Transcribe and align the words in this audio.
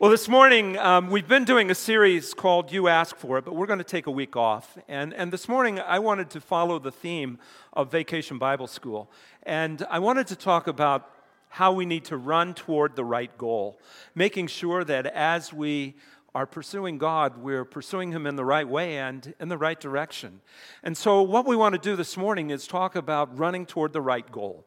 Well, 0.00 0.10
this 0.10 0.28
morning 0.28 0.76
um, 0.76 1.08
we've 1.08 1.28
been 1.28 1.44
doing 1.44 1.70
a 1.70 1.74
series 1.74 2.34
called 2.34 2.72
You 2.72 2.88
Ask 2.88 3.16
For 3.16 3.38
It, 3.38 3.44
but 3.44 3.54
we're 3.54 3.66
going 3.66 3.78
to 3.78 3.84
take 3.84 4.08
a 4.08 4.10
week 4.10 4.34
off. 4.34 4.76
And, 4.88 5.14
and 5.14 5.32
this 5.32 5.48
morning 5.48 5.78
I 5.78 6.00
wanted 6.00 6.30
to 6.30 6.40
follow 6.40 6.80
the 6.80 6.90
theme 6.90 7.38
of 7.72 7.92
Vacation 7.92 8.36
Bible 8.36 8.66
School. 8.66 9.08
And 9.44 9.86
I 9.88 10.00
wanted 10.00 10.26
to 10.26 10.36
talk 10.36 10.66
about 10.66 11.08
how 11.48 11.72
we 11.72 11.86
need 11.86 12.04
to 12.06 12.16
run 12.16 12.54
toward 12.54 12.96
the 12.96 13.04
right 13.04 13.38
goal, 13.38 13.78
making 14.16 14.48
sure 14.48 14.82
that 14.82 15.06
as 15.06 15.52
we 15.52 15.94
are 16.34 16.44
pursuing 16.44 16.98
God, 16.98 17.38
we're 17.38 17.64
pursuing 17.64 18.10
Him 18.10 18.26
in 18.26 18.34
the 18.34 18.44
right 18.44 18.68
way 18.68 18.98
and 18.98 19.32
in 19.38 19.48
the 19.48 19.56
right 19.56 19.78
direction. 19.78 20.40
And 20.82 20.96
so, 20.96 21.22
what 21.22 21.46
we 21.46 21.54
want 21.54 21.76
to 21.76 21.80
do 21.80 21.94
this 21.94 22.16
morning 22.16 22.50
is 22.50 22.66
talk 22.66 22.96
about 22.96 23.38
running 23.38 23.64
toward 23.64 23.92
the 23.92 24.02
right 24.02 24.28
goal. 24.32 24.64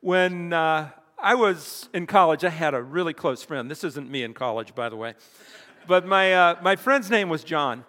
When 0.00 0.54
uh, 0.54 0.88
I 1.18 1.34
was 1.34 1.88
in 1.94 2.06
college. 2.06 2.44
I 2.44 2.50
had 2.50 2.74
a 2.74 2.82
really 2.82 3.14
close 3.14 3.42
friend. 3.42 3.70
This 3.70 3.84
isn't 3.84 4.10
me 4.10 4.22
in 4.22 4.34
college, 4.34 4.74
by 4.74 4.88
the 4.88 4.96
way. 4.96 5.14
But 5.86 6.06
my, 6.06 6.32
uh, 6.32 6.56
my 6.62 6.76
friend's 6.76 7.10
name 7.10 7.28
was 7.28 7.44
John. 7.44 7.84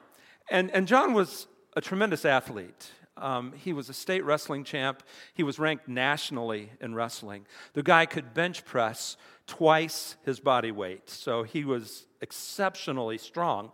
And, 0.50 0.70
and 0.72 0.88
John 0.88 1.14
was 1.14 1.48
a 1.76 1.82
tremendous 1.82 2.26
athlete. 2.26 2.92
Um, 3.18 3.54
he 3.54 3.74
was 3.74 3.90
a 3.90 3.94
state 3.94 4.24
wrestling 4.24 4.64
champ. 4.64 5.02
He 5.34 5.44
was 5.44 5.58
ranked 5.58 5.88
nationally 5.88 6.72
in 6.82 6.96
wrestling. 6.96 7.46
The 7.74 7.84
guy 7.84 8.06
could 8.06 8.34
bench 8.34 8.66
press 8.66 9.16
twice 9.48 10.18
his 10.26 10.40
body 10.40 10.72
weight. 10.72 11.10
So 11.10 11.44
he 11.44 11.64
was 11.64 12.08
exceptionally 12.22 13.18
strong. 13.18 13.72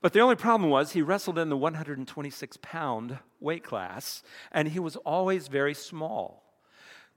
But 0.00 0.12
the 0.12 0.20
only 0.20 0.36
problem 0.36 0.70
was 0.70 0.92
he 0.92 1.02
wrestled 1.02 1.38
in 1.38 1.48
the 1.48 1.56
126 1.56 2.58
pound 2.62 3.18
weight 3.40 3.64
class, 3.64 4.22
and 4.52 4.68
he 4.68 4.78
was 4.78 4.96
always 4.96 5.48
very 5.48 5.74
small. 5.74 6.44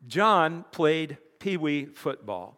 John 0.08 0.66
played 0.72 1.17
Pee 1.40 1.58
Wee 1.58 1.86
football. 1.86 2.58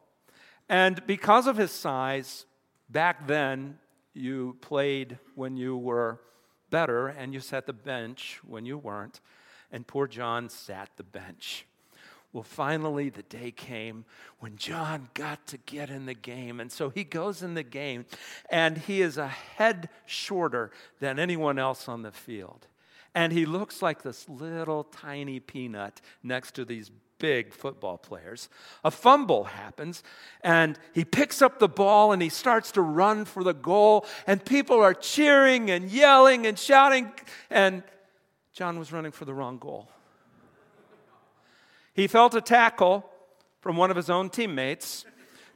And 0.67 1.05
because 1.05 1.48
of 1.48 1.58
his 1.58 1.71
size, 1.71 2.45
back 2.90 3.27
then, 3.27 3.77
you 4.13 4.57
played 4.62 5.20
when 5.35 5.55
you 5.57 5.77
were 5.77 6.20
better 6.70 7.07
and 7.07 7.34
you 7.34 7.40
sat 7.40 7.65
the 7.65 7.73
bench 7.73 8.40
when 8.46 8.65
you 8.65 8.77
weren't. 8.77 9.21
And 9.71 9.88
poor 9.88 10.07
John 10.07 10.49
sat 10.49 10.90
the 10.98 11.04
bench. 11.04 11.65
Well, 12.34 12.43
finally, 12.43 13.10
the 13.10 13.23
day 13.23 13.51
came 13.51 14.05
when 14.40 14.55
John 14.55 15.10
got 15.13 15.45
to 15.48 15.57
get 15.57 15.90
in 15.90 16.05
the 16.05 16.13
game. 16.13 16.60
And 16.62 16.71
so 16.71 16.90
he 16.90 17.04
goes 17.04 17.43
in 17.43 17.55
the 17.55 17.63
game, 17.63 18.05
and 18.49 18.77
he 18.77 19.01
is 19.01 19.18
a 19.18 19.27
head 19.27 19.90
shorter 20.05 20.71
than 20.99 21.20
anyone 21.20 21.60
else 21.60 21.90
on 21.90 22.04
the 22.04 22.12
field. 22.12 22.68
And 23.13 23.34
he 23.34 23.45
looks 23.45 23.82
like 23.82 24.01
this 24.01 24.29
little 24.29 24.85
tiny 24.85 25.41
peanut 25.41 25.99
next 26.23 26.55
to 26.55 26.63
these 26.63 26.90
big 27.21 27.53
football 27.53 27.99
players. 27.99 28.49
A 28.83 28.89
fumble 28.89 29.43
happens, 29.43 30.01
and 30.43 30.77
he 30.91 31.05
picks 31.05 31.39
up 31.39 31.59
the 31.59 31.69
ball 31.69 32.11
and 32.11 32.21
he 32.21 32.29
starts 32.29 32.71
to 32.71 32.81
run 32.81 33.25
for 33.25 33.43
the 33.43 33.53
goal, 33.53 34.07
and 34.25 34.43
people 34.43 34.81
are 34.81 34.95
cheering 34.95 35.69
and 35.69 35.89
yelling 35.89 36.47
and 36.47 36.57
shouting, 36.57 37.11
and 37.51 37.83
John 38.53 38.79
was 38.79 38.91
running 38.91 39.11
for 39.11 39.25
the 39.25 39.35
wrong 39.35 39.59
goal. 39.59 39.87
He 41.93 42.07
felt 42.07 42.33
a 42.33 42.41
tackle 42.41 43.05
from 43.61 43.77
one 43.77 43.91
of 43.91 43.97
his 43.97 44.09
own 44.09 44.29
teammates 44.31 45.05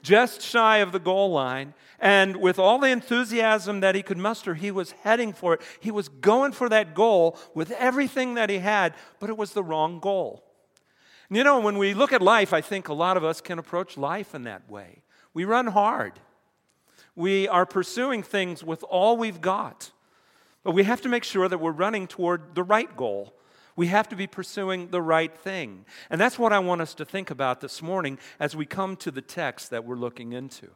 just 0.04 0.40
shy 0.40 0.78
of 0.78 0.92
the 0.92 1.00
goal 1.00 1.32
line. 1.32 1.74
And 2.00 2.38
with 2.38 2.60
all 2.60 2.78
the 2.78 2.90
enthusiasm 2.90 3.80
that 3.80 3.96
he 3.96 4.04
could 4.04 4.20
muster, 4.20 4.54
he 4.54 4.70
was 4.70 4.92
heading 4.92 5.34
for 5.34 5.56
it. 5.56 5.62
He 5.80 5.90
was 5.90 6.10
going 6.10 6.52
for 6.52 6.70
that 6.70 6.94
goal 6.94 7.40
with 7.56 7.72
everything 7.72 8.36
that 8.36 8.52
he 8.52 8.60
had, 8.60 8.94
but 9.20 9.32
it 9.32 9.38
was 9.38 9.54
the 9.54 9.64
wrong 9.64 10.00
goal. 10.00 10.45
You 11.30 11.44
know, 11.44 11.60
when 11.60 11.78
we 11.78 11.94
look 11.94 12.14
at 12.14 12.22
life, 12.22 12.54
I 12.54 12.62
think 12.62 12.88
a 12.88 12.94
lot 12.94 13.18
of 13.18 13.24
us 13.24 13.42
can 13.42 13.58
approach 13.58 13.98
life 13.98 14.36
in 14.36 14.44
that 14.44 14.70
way. 14.70 15.02
We 15.34 15.44
run 15.44 15.68
hard, 15.68 16.20
we 17.16 17.48
are 17.48 17.66
pursuing 17.66 18.24
things 18.24 18.64
with 18.64 18.84
all 18.84 19.18
we've 19.18 19.42
got, 19.42 19.92
but 20.64 20.72
we 20.72 20.84
have 20.84 21.02
to 21.02 21.10
make 21.10 21.24
sure 21.24 21.48
that 21.48 21.60
we're 21.60 21.72
running 21.72 22.08
toward 22.08 22.56
the 22.56 22.64
right 22.64 22.96
goal. 22.96 23.34
We 23.78 23.88
have 23.88 24.08
to 24.10 24.16
be 24.16 24.26
pursuing 24.26 24.88
the 24.88 25.02
right 25.02 25.36
thing. 25.36 25.86
And 26.10 26.20
that's 26.20 26.40
what 26.40 26.54
I 26.54 26.60
want 26.60 26.80
us 26.80 26.94
to 26.96 27.06
think 27.06 27.30
about 27.30 27.60
this 27.60 27.82
morning 27.82 28.18
as 28.40 28.56
we 28.56 28.66
come 28.66 28.96
to 28.98 29.12
the 29.12 29.22
text 29.22 29.70
that 29.72 29.84
we're 29.84 29.98
looking 29.98 30.32
into. 30.32 30.70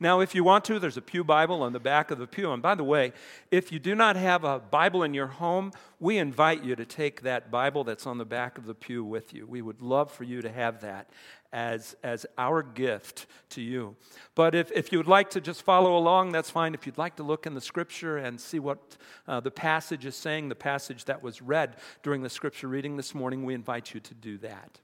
Now, 0.00 0.20
if 0.20 0.34
you 0.34 0.44
want 0.44 0.64
to, 0.66 0.78
there's 0.78 0.96
a 0.96 1.02
Pew 1.02 1.24
Bible 1.24 1.62
on 1.62 1.72
the 1.72 1.80
back 1.80 2.10
of 2.10 2.18
the 2.18 2.26
pew. 2.26 2.52
And 2.52 2.62
by 2.62 2.74
the 2.74 2.84
way, 2.84 3.12
if 3.50 3.72
you 3.72 3.78
do 3.78 3.94
not 3.94 4.16
have 4.16 4.44
a 4.44 4.58
Bible 4.58 5.02
in 5.02 5.14
your 5.14 5.26
home, 5.26 5.72
we 6.00 6.18
invite 6.18 6.64
you 6.64 6.76
to 6.76 6.84
take 6.84 7.22
that 7.22 7.50
Bible 7.50 7.84
that's 7.84 8.06
on 8.06 8.18
the 8.18 8.24
back 8.24 8.58
of 8.58 8.66
the 8.66 8.74
pew 8.74 9.04
with 9.04 9.32
you. 9.32 9.46
We 9.46 9.62
would 9.62 9.80
love 9.80 10.10
for 10.10 10.24
you 10.24 10.42
to 10.42 10.50
have 10.50 10.80
that 10.80 11.08
as, 11.54 11.94
as 12.02 12.26
our 12.36 12.62
gift 12.62 13.26
to 13.50 13.62
you. 13.62 13.94
But 14.34 14.56
if, 14.56 14.72
if 14.72 14.90
you 14.90 14.98
would 14.98 15.06
like 15.06 15.30
to 15.30 15.40
just 15.40 15.62
follow 15.62 15.96
along, 15.96 16.32
that's 16.32 16.50
fine. 16.50 16.74
If 16.74 16.84
you'd 16.84 16.98
like 16.98 17.14
to 17.16 17.22
look 17.22 17.46
in 17.46 17.54
the 17.54 17.60
scripture 17.60 18.18
and 18.18 18.40
see 18.40 18.58
what 18.58 18.96
uh, 19.28 19.38
the 19.38 19.52
passage 19.52 20.04
is 20.04 20.16
saying, 20.16 20.48
the 20.48 20.56
passage 20.56 21.04
that 21.04 21.22
was 21.22 21.40
read 21.40 21.76
during 22.02 22.22
the 22.22 22.28
scripture 22.28 22.66
reading 22.66 22.96
this 22.96 23.14
morning, 23.14 23.44
we 23.44 23.54
invite 23.54 23.94
you 23.94 24.00
to 24.00 24.14
do 24.14 24.36
that. 24.38 24.80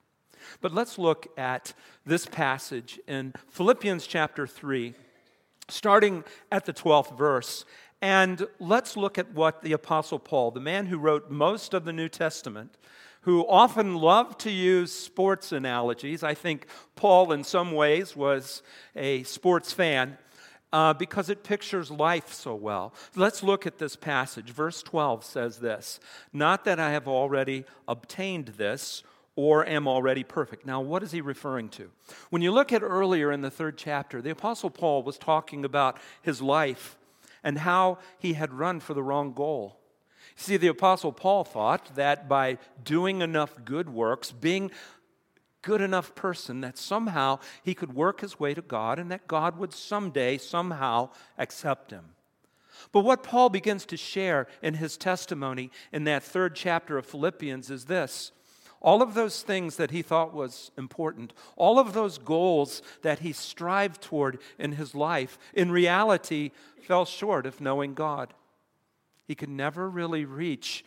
But 0.60 0.72
let's 0.72 0.98
look 0.98 1.26
at 1.38 1.72
this 2.04 2.26
passage 2.26 2.98
in 3.06 3.32
Philippians 3.48 4.06
chapter 4.06 4.46
3, 4.46 4.94
starting 5.68 6.24
at 6.50 6.66
the 6.66 6.72
12th 6.72 7.16
verse. 7.16 7.64
And 8.02 8.46
let's 8.58 8.96
look 8.96 9.18
at 9.18 9.32
what 9.34 9.62
the 9.62 9.72
Apostle 9.72 10.18
Paul, 10.18 10.50
the 10.50 10.60
man 10.60 10.86
who 10.86 10.98
wrote 10.98 11.30
most 11.30 11.74
of 11.74 11.84
the 11.84 11.92
New 11.92 12.08
Testament, 12.08 12.76
who 13.22 13.46
often 13.46 13.96
loved 13.96 14.40
to 14.40 14.50
use 14.50 14.92
sports 14.92 15.52
analogies. 15.52 16.22
I 16.22 16.34
think 16.34 16.66
Paul, 16.96 17.32
in 17.32 17.44
some 17.44 17.72
ways, 17.72 18.16
was 18.16 18.62
a 18.96 19.22
sports 19.24 19.72
fan. 19.72 20.18
Uh, 20.72 20.92
because 20.94 21.28
it 21.28 21.42
pictures 21.42 21.90
life 21.90 22.32
so 22.32 22.54
well. 22.54 22.94
Let's 23.16 23.42
look 23.42 23.66
at 23.66 23.78
this 23.78 23.96
passage. 23.96 24.50
Verse 24.50 24.84
12 24.84 25.24
says 25.24 25.58
this 25.58 25.98
Not 26.32 26.64
that 26.64 26.78
I 26.78 26.92
have 26.92 27.08
already 27.08 27.64
obtained 27.88 28.52
this 28.56 29.02
or 29.40 29.66
am 29.66 29.88
already 29.88 30.22
perfect. 30.22 30.66
Now, 30.66 30.82
what 30.82 31.02
is 31.02 31.12
he 31.12 31.22
referring 31.22 31.70
to? 31.70 31.90
When 32.28 32.42
you 32.42 32.52
look 32.52 32.74
at 32.74 32.82
earlier 32.82 33.32
in 33.32 33.40
the 33.40 33.50
third 33.50 33.78
chapter, 33.78 34.20
the 34.20 34.28
Apostle 34.28 34.68
Paul 34.68 35.02
was 35.02 35.16
talking 35.16 35.64
about 35.64 35.96
his 36.20 36.42
life 36.42 36.98
and 37.42 37.56
how 37.56 37.96
he 38.18 38.34
had 38.34 38.52
run 38.52 38.80
for 38.80 38.92
the 38.92 39.02
wrong 39.02 39.32
goal. 39.32 39.80
See, 40.36 40.58
the 40.58 40.66
Apostle 40.66 41.12
Paul 41.12 41.44
thought 41.44 41.94
that 41.94 42.28
by 42.28 42.58
doing 42.84 43.22
enough 43.22 43.64
good 43.64 43.88
works, 43.88 44.30
being 44.30 44.70
good 45.62 45.80
enough 45.80 46.14
person, 46.14 46.60
that 46.60 46.76
somehow 46.76 47.38
he 47.62 47.74
could 47.74 47.94
work 47.94 48.20
his 48.20 48.38
way 48.38 48.52
to 48.52 48.60
God 48.60 48.98
and 48.98 49.10
that 49.10 49.26
God 49.26 49.56
would 49.56 49.72
someday, 49.72 50.36
somehow 50.36 51.08
accept 51.38 51.92
him. 51.92 52.10
But 52.92 53.04
what 53.04 53.22
Paul 53.22 53.48
begins 53.48 53.86
to 53.86 53.96
share 53.96 54.48
in 54.60 54.74
his 54.74 54.98
testimony 54.98 55.70
in 55.92 56.04
that 56.04 56.22
third 56.22 56.54
chapter 56.54 56.98
of 56.98 57.06
Philippians 57.06 57.70
is 57.70 57.86
this. 57.86 58.32
All 58.80 59.02
of 59.02 59.12
those 59.12 59.42
things 59.42 59.76
that 59.76 59.90
he 59.90 60.00
thought 60.00 60.32
was 60.32 60.70
important, 60.78 61.34
all 61.56 61.78
of 61.78 61.92
those 61.92 62.16
goals 62.16 62.80
that 63.02 63.18
he 63.18 63.32
strived 63.32 64.00
toward 64.00 64.38
in 64.58 64.72
his 64.72 64.94
life, 64.94 65.38
in 65.52 65.70
reality 65.70 66.50
fell 66.80 67.04
short 67.04 67.44
of 67.44 67.60
knowing 67.60 67.92
God. 67.92 68.32
He 69.26 69.34
could 69.34 69.50
never 69.50 69.88
really 69.88 70.24
reach 70.24 70.84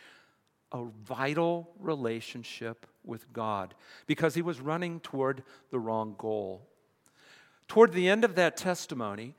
a 0.71 0.85
vital 1.05 1.69
relationship 1.79 2.87
with 3.03 3.31
God 3.31 3.75
because 4.07 4.33
he 4.33 4.41
was 4.41 4.59
running 4.59 4.99
toward 4.99 5.43
the 5.69 5.79
wrong 5.79 6.15
goal. 6.17 6.67
Toward 7.67 7.93
the 7.93 8.09
end 8.09 8.23
of 8.23 8.33
that 8.35 8.57
testimony, 8.57 9.35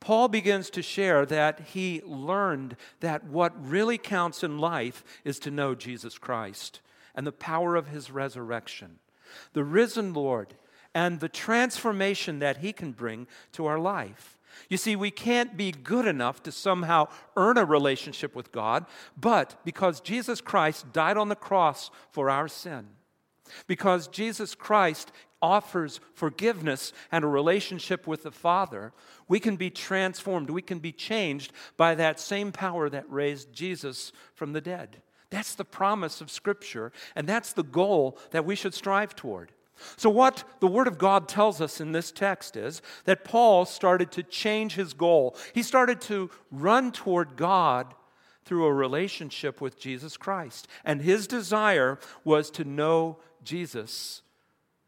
Paul 0.00 0.28
begins 0.28 0.70
to 0.70 0.82
share 0.82 1.26
that 1.26 1.60
he 1.60 2.00
learned 2.06 2.76
that 3.00 3.24
what 3.24 3.68
really 3.68 3.98
counts 3.98 4.42
in 4.42 4.58
life 4.58 5.04
is 5.24 5.38
to 5.40 5.50
know 5.50 5.74
Jesus 5.74 6.16
Christ 6.16 6.80
and 7.18 7.26
the 7.26 7.32
power 7.32 7.74
of 7.74 7.88
his 7.88 8.12
resurrection, 8.12 9.00
the 9.52 9.64
risen 9.64 10.12
Lord, 10.14 10.54
and 10.94 11.18
the 11.18 11.28
transformation 11.28 12.38
that 12.38 12.58
he 12.58 12.72
can 12.72 12.92
bring 12.92 13.26
to 13.54 13.66
our 13.66 13.80
life. 13.80 14.38
You 14.68 14.76
see, 14.76 14.94
we 14.94 15.10
can't 15.10 15.56
be 15.56 15.72
good 15.72 16.06
enough 16.06 16.44
to 16.44 16.52
somehow 16.52 17.08
earn 17.36 17.58
a 17.58 17.64
relationship 17.64 18.36
with 18.36 18.52
God, 18.52 18.86
but 19.16 19.56
because 19.64 20.00
Jesus 20.00 20.40
Christ 20.40 20.92
died 20.92 21.16
on 21.16 21.28
the 21.28 21.34
cross 21.34 21.90
for 22.12 22.30
our 22.30 22.46
sin, 22.46 22.86
because 23.66 24.06
Jesus 24.06 24.54
Christ 24.54 25.10
offers 25.42 25.98
forgiveness 26.14 26.92
and 27.10 27.24
a 27.24 27.28
relationship 27.28 28.06
with 28.06 28.22
the 28.22 28.30
Father, 28.30 28.92
we 29.26 29.40
can 29.40 29.56
be 29.56 29.70
transformed. 29.70 30.50
We 30.50 30.62
can 30.62 30.78
be 30.78 30.92
changed 30.92 31.52
by 31.76 31.96
that 31.96 32.20
same 32.20 32.52
power 32.52 32.88
that 32.88 33.10
raised 33.10 33.52
Jesus 33.52 34.12
from 34.34 34.52
the 34.52 34.60
dead. 34.60 35.02
That's 35.30 35.54
the 35.54 35.64
promise 35.64 36.20
of 36.20 36.30
Scripture, 36.30 36.92
and 37.14 37.28
that's 37.28 37.52
the 37.52 37.62
goal 37.62 38.18
that 38.30 38.44
we 38.44 38.54
should 38.54 38.74
strive 38.74 39.14
toward. 39.14 39.52
So, 39.96 40.10
what 40.10 40.44
the 40.60 40.66
Word 40.66 40.88
of 40.88 40.98
God 40.98 41.28
tells 41.28 41.60
us 41.60 41.80
in 41.80 41.92
this 41.92 42.10
text 42.10 42.56
is 42.56 42.82
that 43.04 43.24
Paul 43.24 43.64
started 43.64 44.10
to 44.12 44.22
change 44.22 44.74
his 44.74 44.92
goal. 44.92 45.36
He 45.54 45.62
started 45.62 46.00
to 46.02 46.30
run 46.50 46.92
toward 46.92 47.36
God 47.36 47.94
through 48.44 48.64
a 48.64 48.72
relationship 48.72 49.60
with 49.60 49.78
Jesus 49.78 50.16
Christ. 50.16 50.66
And 50.84 51.02
his 51.02 51.26
desire 51.26 51.98
was 52.24 52.50
to 52.52 52.64
know 52.64 53.18
Jesus 53.44 54.22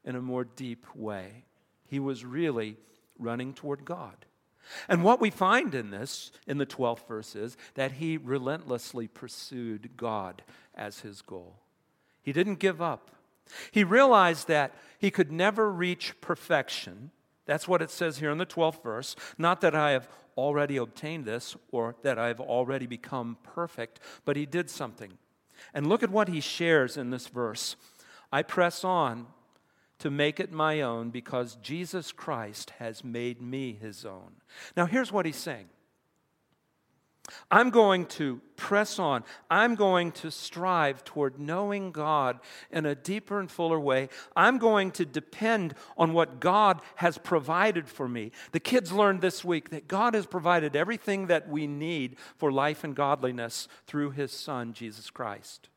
in 0.05 0.17
a 0.17 0.23
more 0.23 0.45
deep 0.45 0.87
way. 0.95 1.45
He 1.87 2.01
was 2.01 2.25
really 2.25 2.79
running 3.19 3.53
toward 3.53 3.85
God. 3.85 4.25
And 4.89 5.03
what 5.03 5.21
we 5.21 5.31
find 5.31 5.75
in 5.75 5.91
this, 5.91 6.31
in 6.47 6.59
the 6.59 6.67
12th 6.67 7.07
verse, 7.07 7.35
is 7.35 7.57
that 7.75 7.93
he 7.93 8.17
relentlessly 8.17 9.09
pursued 9.09 9.91
God 9.97 10.43
as 10.75 11.01
his 11.01 11.23
goal. 11.23 11.57
He 12.23 12.33
didn't 12.33 12.59
give 12.59 12.81
up. 12.81 13.11
He 13.71 13.85
realized 13.85 14.49
that 14.49 14.75
he 14.99 15.11
could 15.11 15.33
never 15.33 15.71
reach 15.71 16.21
perfection. 16.21 17.11
That's 17.47 17.67
what 17.67 17.83
it 17.83 17.91
says 17.91 18.19
here 18.19 18.31
in 18.31 18.39
the 18.39 18.47
12th 18.47 18.83
verse. 18.83 19.17
Not 19.39 19.61
that 19.63 19.75
I 19.75 19.91
have 19.91 20.09
already 20.37 20.77
obtained 20.77 21.25
this 21.25 21.57
or 21.73 21.97
that 22.03 22.19
I 22.19 22.29
have 22.29 22.41
already 22.41 22.87
become 22.87 23.39
perfect, 23.43 24.01
but 24.25 24.37
he 24.37 24.47
did 24.47 24.71
something. 24.71 25.19
And 25.75 25.87
look 25.87 26.03
at 26.03 26.11
what 26.11 26.29
he 26.29 26.41
shares 26.41 26.97
in 26.97 27.11
this 27.11 27.27
verse. 27.27 27.77
I 28.33 28.43
press 28.43 28.85
on 28.85 29.27
to 30.01 30.11
make 30.11 30.41
it 30.41 30.53
my 30.53 30.81
own 30.81 31.11
because 31.11 31.57
Jesus 31.57 32.13
Christ 32.13 32.71
has 32.79 33.05
made 33.05 33.41
me 33.41 33.79
his 33.81 34.05
own. 34.05 34.33
Now, 34.77 34.87
here's 34.87 35.13
what 35.13 35.27
he's 35.27 35.37
saying 35.37 35.69
I'm 37.51 37.71
going 37.71 38.07
to 38.07 38.41
press 38.57 38.99
on. 38.99 39.25
I'm 39.51 39.75
going 39.75 40.13
to 40.13 40.31
strive 40.31 41.05
toward 41.05 41.39
knowing 41.39 41.93
God 41.93 42.41
in 42.71 42.87
a 42.87 42.95
deeper 42.95 43.41
and 43.41 43.51
fuller 43.51 43.79
way. 43.79 44.09
I'm 44.37 44.59
going 44.59 44.91
to 44.93 45.05
depend 45.05 45.75
on 45.97 46.13
what 46.13 46.41
God 46.41 46.81
has 46.97 47.19
provided 47.19 47.89
for 47.89 48.09
me. 48.09 48.33
The 48.53 48.61
kids 48.61 48.93
learned 48.93 49.21
this 49.21 49.45
week 49.45 49.71
that 49.71 49.89
God 49.89 50.15
has 50.15 50.27
provided 50.27 50.77
everything 50.77 51.27
that 51.27 51.49
we 51.49 51.67
need 51.67 52.17
for 52.37 52.51
life 52.51 52.85
and 52.85 52.95
godliness 52.95 53.69
through 53.87 54.11
his 54.11 54.33
Son, 54.33 54.73
Jesus 54.73 55.11
Christ. 55.11 55.69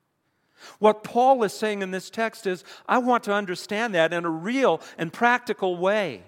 What 0.80 1.04
Paul 1.04 1.44
is 1.44 1.54
saying 1.54 1.82
in 1.82 1.92
this 1.92 2.10
text 2.10 2.48
is, 2.48 2.64
I 2.88 2.98
want 2.98 3.24
to 3.24 3.34
understand 3.34 3.96
that 3.96 4.14
in 4.14 4.26
a 4.26 4.30
real 4.30 4.82
and 4.98 5.12
practical 5.12 5.78
way. 5.78 6.24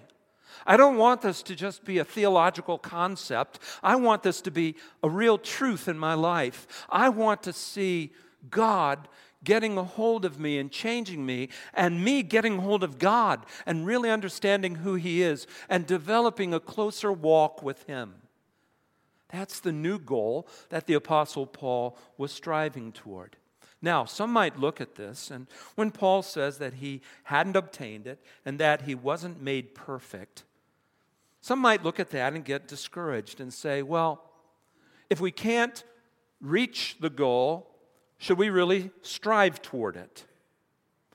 I 0.66 0.76
don't 0.76 0.96
want 0.96 1.22
this 1.22 1.42
to 1.44 1.54
just 1.54 1.84
be 1.84 1.98
a 1.98 2.04
theological 2.04 2.78
concept. 2.78 3.60
I 3.82 3.96
want 3.96 4.22
this 4.22 4.40
to 4.42 4.50
be 4.50 4.74
a 5.02 5.08
real 5.08 5.38
truth 5.38 5.86
in 5.88 5.98
my 5.98 6.14
life. 6.14 6.86
I 6.88 7.08
want 7.08 7.42
to 7.44 7.52
see 7.52 8.12
God 8.50 9.08
getting 9.44 9.78
a 9.78 9.84
hold 9.84 10.24
of 10.24 10.40
me 10.40 10.58
and 10.58 10.72
changing 10.72 11.24
me, 11.24 11.48
and 11.72 12.04
me 12.04 12.22
getting 12.22 12.58
hold 12.58 12.82
of 12.82 12.98
God 12.98 13.46
and 13.64 13.86
really 13.86 14.10
understanding 14.10 14.76
who 14.76 14.94
He 14.94 15.22
is 15.22 15.46
and 15.68 15.86
developing 15.86 16.52
a 16.52 16.58
closer 16.58 17.12
walk 17.12 17.62
with 17.62 17.84
Him. 17.84 18.14
That's 19.28 19.60
the 19.60 19.72
new 19.72 19.98
goal 19.98 20.48
that 20.70 20.86
the 20.86 20.94
Apostle 20.94 21.46
Paul 21.46 21.96
was 22.18 22.32
striving 22.32 22.90
toward. 22.92 23.36
Now, 23.86 24.04
some 24.04 24.32
might 24.32 24.58
look 24.58 24.80
at 24.80 24.96
this, 24.96 25.30
and 25.30 25.46
when 25.76 25.92
Paul 25.92 26.22
says 26.22 26.58
that 26.58 26.74
he 26.74 27.02
hadn't 27.22 27.54
obtained 27.54 28.08
it 28.08 28.18
and 28.44 28.58
that 28.58 28.82
he 28.82 28.96
wasn't 28.96 29.40
made 29.40 29.76
perfect, 29.76 30.42
some 31.40 31.60
might 31.60 31.84
look 31.84 32.00
at 32.00 32.10
that 32.10 32.32
and 32.32 32.44
get 32.44 32.66
discouraged 32.66 33.40
and 33.40 33.54
say, 33.54 33.82
well, 33.82 34.24
if 35.08 35.20
we 35.20 35.30
can't 35.30 35.84
reach 36.40 36.96
the 36.98 37.08
goal, 37.08 37.70
should 38.18 38.38
we 38.38 38.50
really 38.50 38.90
strive 39.02 39.62
toward 39.62 39.94
it? 39.94 40.24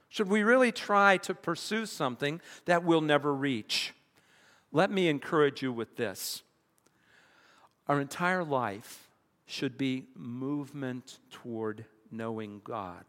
Should 0.08 0.30
we 0.30 0.42
really 0.42 0.72
try 0.72 1.18
to 1.18 1.34
pursue 1.34 1.86
something 1.86 2.40
that 2.64 2.86
we'll 2.86 3.02
never 3.02 3.34
reach? 3.34 3.94
Let 4.72 4.92
me 4.92 5.10
encourage 5.10 5.62
you 5.62 5.74
with 5.74 5.98
this. 5.98 6.42
Our 7.90 8.00
entire 8.00 8.46
life 8.46 9.10
should 9.46 9.78
be 9.78 10.06
movement 10.16 11.20
toward 11.32 11.84
knowing 12.12 12.62
God 12.64 13.06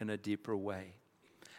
in 0.00 0.10
a 0.10 0.16
deeper 0.16 0.56
way. 0.56 0.94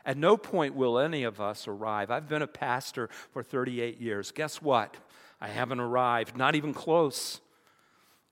At 0.06 0.18
no 0.18 0.35
point 0.35 0.75
will 0.75 1.00
any 1.00 1.24
of 1.24 1.39
us 1.39 1.68
arrive. 1.68 2.12
I've 2.12 2.27
been 2.27 2.41
a 2.41 2.47
pastor 2.47 3.09
for 3.31 3.41
38 3.41 4.01
years. 4.01 4.31
Guess 4.31 4.62
what? 4.62 4.97
I 5.39 5.47
haven't 5.47 5.80
arrived, 5.80 6.38
not 6.38 6.56
even 6.56 6.74
close. 6.74 7.39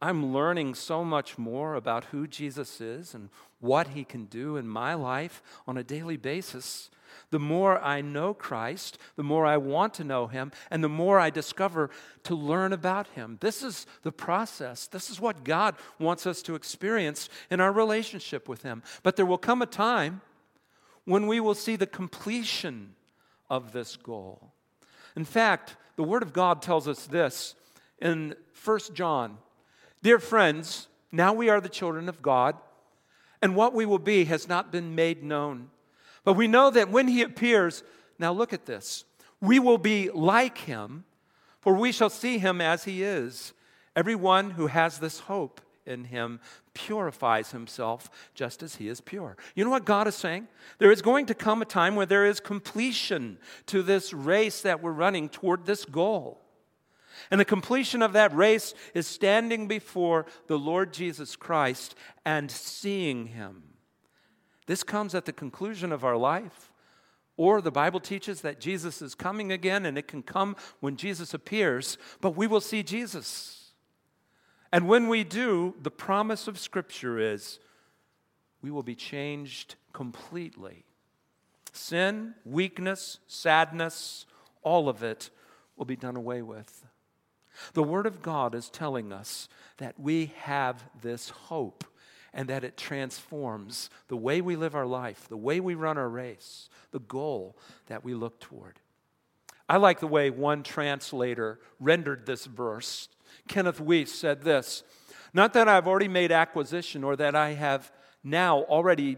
I'm 0.02 0.34
learning 0.34 0.76
so 0.76 1.06
much 1.06 1.38
more 1.38 1.76
about 1.76 2.06
who 2.06 2.28
Jesus 2.28 2.82
is 2.82 3.14
and 3.14 3.30
what 3.62 3.90
he 3.90 4.04
can 4.04 4.26
do 4.26 4.58
in 4.58 4.68
my 4.68 4.94
life 4.94 5.42
on 5.66 5.78
a 5.78 5.84
daily 5.84 6.18
basis. 6.18 6.90
The 7.30 7.40
more 7.40 7.80
I 7.80 8.02
know 8.02 8.34
Christ, 8.34 8.98
the 9.16 9.24
more 9.24 9.46
I 9.46 9.56
want 9.56 9.94
to 9.96 10.04
know 10.04 10.28
him, 10.28 10.52
and 10.70 10.84
the 10.84 10.90
more 10.90 11.20
I 11.20 11.30
discover 11.30 11.90
to 12.24 12.36
learn 12.36 12.74
about 12.74 13.08
him. 13.10 13.38
This 13.40 13.64
is 13.64 13.86
the 14.04 14.12
process. 14.12 14.88
This 14.88 15.10
is 15.10 15.22
what 15.22 15.46
God 15.46 15.76
wants 16.00 16.28
us 16.28 16.42
to 16.44 16.56
experience 16.56 17.30
in 17.50 17.62
our 17.62 17.72
relationship 17.72 18.50
with 18.50 18.64
him. 18.64 18.84
But 19.04 19.16
there 19.16 19.26
will 19.26 19.38
come 19.38 19.62
a 19.62 19.68
time 19.68 20.22
when 21.06 21.28
we 21.28 21.40
will 21.40 21.56
see 21.56 21.78
the 21.78 21.88
completion 21.88 22.96
of 23.50 23.72
this 23.72 23.96
goal. 23.96 24.52
In 25.16 25.26
fact, 25.26 25.76
the 25.96 26.04
Word 26.04 26.24
of 26.24 26.34
God 26.34 26.62
tells 26.62 26.88
us 26.88 27.06
this 27.06 27.56
in 28.00 28.36
1 28.64 28.80
John 28.94 29.38
Dear 30.04 30.18
friends, 30.18 30.88
now 31.12 31.32
we 31.32 31.50
are 31.50 31.62
the 31.62 31.70
children 31.70 32.10
of 32.10 32.24
God, 32.24 32.56
and 33.42 33.56
what 33.56 33.74
we 33.74 33.86
will 33.86 34.00
be 34.00 34.26
has 34.26 34.48
not 34.48 34.72
been 34.72 34.96
made 34.96 35.24
known. 35.24 35.70
But 36.24 36.34
we 36.34 36.48
know 36.48 36.70
that 36.70 36.90
when 36.90 37.08
He 37.08 37.22
appears, 37.22 37.84
now 38.20 38.32
look 38.32 38.54
at 38.54 38.66
this, 38.66 39.06
we 39.42 39.60
will 39.60 39.78
be 39.78 40.10
like 40.12 40.60
Him, 40.60 41.06
for 41.60 41.74
we 41.74 41.92
shall 41.92 42.10
see 42.10 42.38
Him 42.38 42.62
as 42.62 42.84
He 42.84 43.04
is. 43.04 43.54
Everyone 43.96 44.52
who 44.52 44.68
has 44.68 45.00
this 45.00 45.20
hope 45.20 45.62
in 45.86 46.06
him 46.06 46.40
purifies 46.74 47.52
himself 47.52 48.10
just 48.34 48.64
as 48.64 48.76
he 48.76 48.88
is 48.88 49.02
pure. 49.02 49.36
You 49.56 49.66
know 49.66 49.72
what 49.72 49.86
God 49.86 50.08
is 50.08 50.16
saying? 50.16 50.48
There 50.78 50.92
is 50.92 51.02
going 51.02 51.26
to 51.28 51.34
come 51.34 51.62
a 51.62 51.66
time 51.66 51.96
where 51.96 52.06
there 52.06 52.26
is 52.26 52.40
completion 52.40 53.38
to 53.68 53.84
this 53.84 54.14
race 54.14 54.62
that 54.62 54.82
we're 54.82 54.92
running 54.92 55.30
toward 55.30 55.66
this 55.66 55.86
goal. 55.86 56.40
And 57.30 57.40
the 57.40 57.46
completion 57.46 58.02
of 58.02 58.14
that 58.14 58.34
race 58.36 58.74
is 58.94 59.08
standing 59.08 59.68
before 59.68 60.26
the 60.48 60.58
Lord 60.58 60.94
Jesus 60.94 61.36
Christ 61.36 61.96
and 62.26 62.50
seeing 62.50 63.28
him. 63.28 63.64
This 64.68 64.84
comes 64.84 65.14
at 65.14 65.26
the 65.26 65.34
conclusion 65.34 65.92
of 65.92 66.04
our 66.04 66.18
life. 66.18 66.72
Or 67.38 67.62
the 67.62 67.72
Bible 67.72 68.00
teaches 68.00 68.42
that 68.42 68.60
Jesus 68.60 69.02
is 69.02 69.16
coming 69.16 69.52
again, 69.52 69.86
and 69.86 69.98
it 69.98 70.08
can 70.08 70.22
come 70.22 70.56
when 70.80 70.96
Jesus 70.96 71.34
appears, 71.34 71.98
but 72.20 72.36
we 72.36 72.46
will 72.46 72.62
see 72.62 72.84
Jesus. 72.84 73.72
And 74.72 74.88
when 74.88 75.08
we 75.08 75.24
do, 75.24 75.76
the 75.82 75.92
promise 75.92 76.48
of 76.48 76.60
Scripture 76.60 77.20
is 77.20 77.60
we 78.62 78.70
will 78.70 78.84
be 78.84 78.96
changed 78.96 79.76
completely. 79.92 80.86
Sin, 81.74 82.36
weakness, 82.46 83.20
sadness, 83.28 84.26
all 84.62 84.88
of 84.88 85.02
it 85.02 85.30
will 85.76 85.86
be 85.86 85.96
done 85.96 86.16
away 86.16 86.42
with. 86.42 86.86
The 87.74 87.84
Word 87.84 88.06
of 88.06 88.22
God 88.22 88.56
is 88.56 88.70
telling 88.70 89.12
us 89.12 89.48
that 89.78 90.00
we 90.00 90.34
have 90.42 90.84
this 91.02 91.30
hope 91.30 91.84
and 92.34 92.48
that 92.48 92.64
it 92.64 92.78
transforms 92.78 93.90
the 94.08 94.18
way 94.18 94.42
we 94.42 94.56
live 94.56 94.76
our 94.76 94.86
life, 94.86 95.28
the 95.28 95.38
way 95.38 95.60
we 95.60 95.76
run 95.76 95.98
our 95.98 96.10
race, 96.10 96.70
the 96.92 97.00
goal 97.00 97.58
that 97.88 98.04
we 98.06 98.14
look 98.14 98.40
toward. 98.40 98.80
I 99.68 99.78
like 99.78 100.00
the 100.00 100.08
way 100.08 100.30
one 100.30 100.64
translator 100.64 101.60
rendered 101.80 102.26
this 102.26 102.46
verse 102.46 103.10
Kenneth 103.48 103.80
Wuest 103.80 104.10
said 104.10 104.42
this 104.42 104.84
Not 105.34 105.54
that 105.54 105.68
I've 105.68 105.88
already 105.88 106.08
made 106.08 106.32
acquisition 106.32 107.04
or 107.04 107.16
that 107.16 107.36
I 107.36 107.54
have 107.54 107.92
now 108.24 108.64
already 108.64 109.18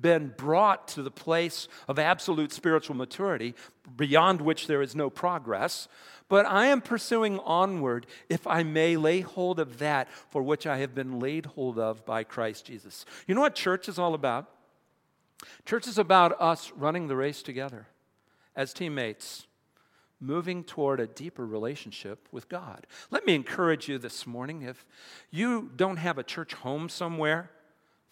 been 0.00 0.34
brought 0.36 0.88
to 0.88 1.02
the 1.02 1.10
place 1.10 1.68
of 1.86 1.98
absolute 1.98 2.52
spiritual 2.52 2.96
maturity, 2.96 3.54
beyond 3.96 4.40
which 4.40 4.66
there 4.66 4.82
is 4.82 4.94
no 4.96 5.08
progress, 5.08 5.88
but 6.34 6.46
I 6.46 6.66
am 6.66 6.80
pursuing 6.80 7.38
onward 7.38 8.08
if 8.28 8.44
I 8.44 8.64
may 8.64 8.96
lay 8.96 9.20
hold 9.20 9.60
of 9.60 9.78
that 9.78 10.10
for 10.10 10.42
which 10.42 10.66
I 10.66 10.78
have 10.78 10.92
been 10.92 11.20
laid 11.20 11.46
hold 11.46 11.78
of 11.78 12.04
by 12.04 12.24
Christ 12.24 12.64
Jesus. 12.64 13.06
You 13.28 13.36
know 13.36 13.40
what 13.40 13.54
church 13.54 13.88
is 13.88 14.00
all 14.00 14.14
about? 14.14 14.50
Church 15.64 15.86
is 15.86 15.96
about 15.96 16.34
us 16.40 16.72
running 16.74 17.06
the 17.06 17.14
race 17.14 17.40
together 17.40 17.86
as 18.56 18.74
teammates 18.74 19.46
moving 20.18 20.64
toward 20.64 20.98
a 20.98 21.06
deeper 21.06 21.46
relationship 21.46 22.26
with 22.32 22.48
God. 22.48 22.84
Let 23.12 23.24
me 23.24 23.36
encourage 23.36 23.88
you 23.88 23.98
this 23.98 24.26
morning 24.26 24.62
if 24.62 24.84
you 25.30 25.70
don't 25.76 25.98
have 25.98 26.18
a 26.18 26.24
church 26.24 26.54
home 26.54 26.88
somewhere, 26.88 27.52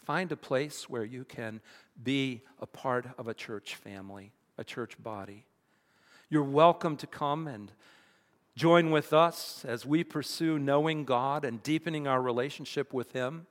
find 0.07 0.31
a 0.31 0.37
place 0.37 0.89
where 0.89 1.05
you 1.05 1.25
can 1.25 1.61
be 2.01 2.43
a 2.61 2.69
part 2.69 3.09
of 3.19 3.27
a 3.27 3.35
church 3.35 3.75
family, 3.75 4.31
a 4.59 4.63
church 4.63 4.95
body. 5.03 5.45
You're 6.31 6.45
welcome 6.45 6.97
to 6.99 7.09
come 7.09 7.49
and 7.49 7.73
join 8.57 8.91
with 8.91 9.13
us 9.13 9.65
as 9.67 9.87
we 9.87 10.05
pursue 10.05 10.59
knowing 10.59 11.05
God 11.05 11.45
and 11.45 11.63
deepening 11.63 12.07
our 12.07 12.21
relationship 12.21 12.93
with 12.93 13.13
Him. 13.13 13.47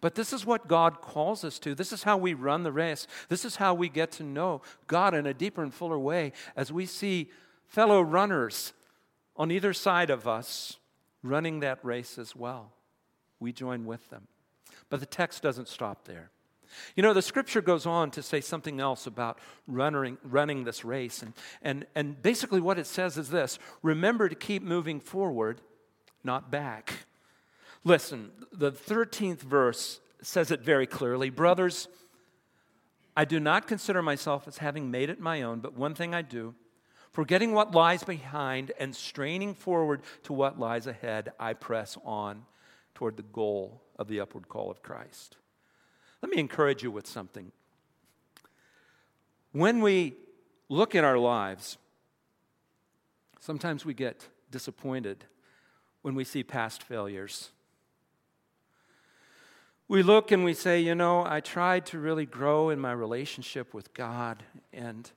But 0.00 0.16
this 0.16 0.32
is 0.32 0.44
what 0.44 0.68
God 0.68 1.00
calls 1.00 1.44
us 1.44 1.58
to. 1.60 1.74
This 1.74 1.92
is 1.92 2.02
how 2.02 2.16
we 2.16 2.34
run 2.34 2.64
the 2.64 2.72
race. 2.72 3.06
This 3.28 3.44
is 3.44 3.56
how 3.56 3.72
we 3.72 3.88
get 3.88 4.10
to 4.12 4.24
know 4.24 4.62
God 4.86 5.14
in 5.14 5.26
a 5.26 5.34
deeper 5.34 5.62
and 5.62 5.72
fuller 5.72 5.98
way 5.98 6.32
as 6.56 6.72
we 6.72 6.86
see 6.86 7.30
fellow 7.66 8.02
runners 8.02 8.72
on 9.36 9.50
either 9.50 9.72
side 9.72 10.10
of 10.10 10.26
us 10.26 10.78
running 11.22 11.60
that 11.60 11.78
race 11.84 12.18
as 12.18 12.34
well. 12.34 12.72
We 13.38 13.52
join 13.52 13.86
with 13.86 14.10
them. 14.10 14.26
But 14.88 15.00
the 15.00 15.06
text 15.06 15.42
doesn't 15.42 15.68
stop 15.68 16.04
there. 16.04 16.30
You 16.96 17.02
know, 17.02 17.12
the 17.12 17.22
scripture 17.22 17.60
goes 17.60 17.86
on 17.86 18.10
to 18.12 18.22
say 18.22 18.40
something 18.40 18.80
else 18.80 19.06
about 19.06 19.38
running, 19.66 20.18
running 20.22 20.64
this 20.64 20.84
race. 20.84 21.22
And, 21.22 21.34
and, 21.62 21.86
and 21.94 22.20
basically, 22.20 22.60
what 22.60 22.78
it 22.78 22.86
says 22.86 23.18
is 23.18 23.30
this 23.30 23.58
remember 23.82 24.28
to 24.28 24.34
keep 24.34 24.62
moving 24.62 25.00
forward 25.00 25.60
not 26.24 26.50
back. 26.50 27.06
Listen, 27.84 28.30
the 28.52 28.72
13th 28.72 29.40
verse 29.40 30.00
says 30.22 30.50
it 30.50 30.60
very 30.60 30.86
clearly 30.86 31.30
Brothers, 31.30 31.88
I 33.16 33.24
do 33.24 33.40
not 33.40 33.66
consider 33.66 34.02
myself 34.02 34.48
as 34.48 34.58
having 34.58 34.90
made 34.90 35.10
it 35.10 35.20
my 35.20 35.42
own, 35.42 35.60
but 35.60 35.76
one 35.76 35.94
thing 35.94 36.14
I 36.14 36.22
do, 36.22 36.54
forgetting 37.10 37.52
what 37.52 37.74
lies 37.74 38.04
behind 38.04 38.72
and 38.78 38.96
straining 38.96 39.54
forward 39.54 40.02
to 40.24 40.32
what 40.32 40.58
lies 40.58 40.86
ahead, 40.86 41.32
I 41.38 41.52
press 41.52 41.98
on 42.04 42.46
toward 42.94 43.16
the 43.16 43.22
goal 43.22 43.82
of 43.98 44.08
the 44.08 44.20
upward 44.20 44.48
call 44.48 44.70
of 44.70 44.82
Christ. 44.82 45.36
Let 46.22 46.30
me 46.30 46.38
encourage 46.38 46.82
you 46.82 46.90
with 46.90 47.06
something. 47.06 47.52
When 49.50 49.80
we 49.82 50.14
look 50.68 50.94
at 50.94 51.04
our 51.04 51.18
lives, 51.18 51.76
sometimes 53.40 53.84
we 53.84 53.92
get 53.92 54.28
disappointed 54.50 55.24
when 56.02 56.14
we 56.14 56.24
see 56.24 56.42
past 56.42 56.82
failures. 56.82 57.50
We 59.88 60.02
look 60.02 60.30
and 60.30 60.44
we 60.44 60.54
say, 60.54 60.80
you 60.80 60.94
know, 60.94 61.24
I 61.26 61.40
tried 61.40 61.84
to 61.86 61.98
really 61.98 62.24
grow 62.24 62.70
in 62.70 62.78
my 62.78 62.92
relationship 62.92 63.74
with 63.74 63.92
God 63.92 64.42
and 64.72 65.10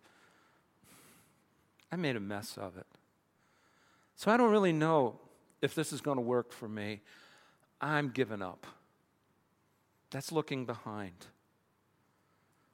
I 1.92 1.96
made 1.96 2.16
a 2.16 2.20
mess 2.20 2.58
of 2.58 2.76
it. 2.76 2.88
So 4.18 4.32
I 4.32 4.38
don't 4.38 4.52
really 4.52 4.74
know 4.74 5.20
if 5.62 5.76
this 5.76 5.94
is 5.94 6.02
going 6.02 6.18
to 6.18 6.22
work 6.22 6.52
for 6.52 6.68
me. 6.68 7.02
I'm 7.80 8.10
giving 8.10 8.42
up. 8.42 8.66
That's 10.12 10.32
looking 10.32 10.66
behind. 10.66 11.28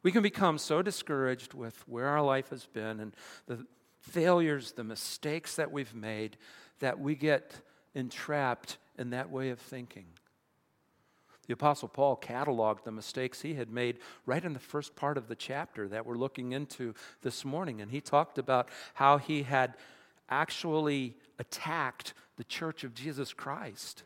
We 0.04 0.12
can 0.12 0.24
become 0.24 0.58
so 0.58 0.82
discouraged 0.82 1.54
with 1.54 1.88
where 1.88 2.08
our 2.08 2.22
life 2.22 2.50
has 2.50 2.66
been 2.66 3.00
and 3.00 3.16
the 3.46 3.66
failures, 4.00 4.72
the 4.72 4.84
mistakes 4.84 5.56
that 5.56 5.72
we've 5.72 5.94
made, 5.94 6.38
that 6.80 7.00
we 7.00 7.16
get 7.16 7.54
entrapped 7.94 8.78
in 8.98 9.12
that 9.12 9.30
way 9.30 9.50
of 9.50 9.60
thinking. 9.60 10.06
The 11.48 11.54
Apostle 11.54 11.88
Paul 11.90 12.18
cataloged 12.18 12.84
the 12.84 12.92
mistakes 12.92 13.42
he 13.42 13.56
had 13.56 13.70
made 13.70 13.98
right 14.26 14.44
in 14.44 14.54
the 14.54 14.60
first 14.60 14.96
part 14.96 15.18
of 15.18 15.28
the 15.28 15.36
chapter 15.36 15.88
that 15.90 16.06
we're 16.06 16.18
looking 16.18 16.52
into 16.52 16.94
this 17.22 17.44
morning. 17.44 17.82
And 17.82 17.92
he 17.92 18.00
talked 18.00 18.38
about 18.38 18.70
how 18.94 19.18
he 19.18 19.44
had 19.44 19.76
actually 20.30 21.16
attacked 21.40 22.14
the 22.38 22.44
church 22.44 22.84
of 22.84 22.94
Jesus 22.94 23.34
Christ, 23.34 24.04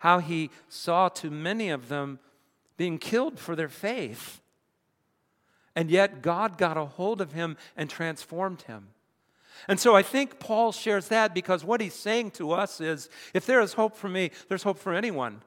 how 0.00 0.18
he 0.18 0.50
saw 0.68 1.08
too 1.08 1.30
many 1.30 1.70
of 1.70 1.88
them 1.88 2.18
being 2.76 2.98
killed 2.98 3.38
for 3.38 3.54
their 3.54 3.68
faith. 3.68 4.40
And 5.76 5.90
yet 5.90 6.22
God 6.22 6.58
got 6.58 6.76
a 6.76 6.84
hold 6.84 7.20
of 7.20 7.32
him 7.32 7.56
and 7.76 7.88
transformed 7.88 8.62
him. 8.62 8.88
And 9.68 9.78
so 9.78 9.94
I 9.94 10.02
think 10.02 10.38
Paul 10.38 10.72
shares 10.72 11.08
that 11.08 11.34
because 11.34 11.64
what 11.64 11.80
he's 11.80 11.94
saying 11.94 12.32
to 12.32 12.52
us 12.52 12.80
is 12.80 13.08
if 13.34 13.46
there 13.46 13.60
is 13.60 13.74
hope 13.74 13.96
for 13.96 14.08
me, 14.08 14.30
there's 14.48 14.62
hope 14.62 14.78
for 14.78 14.94
anyone. 14.94 15.42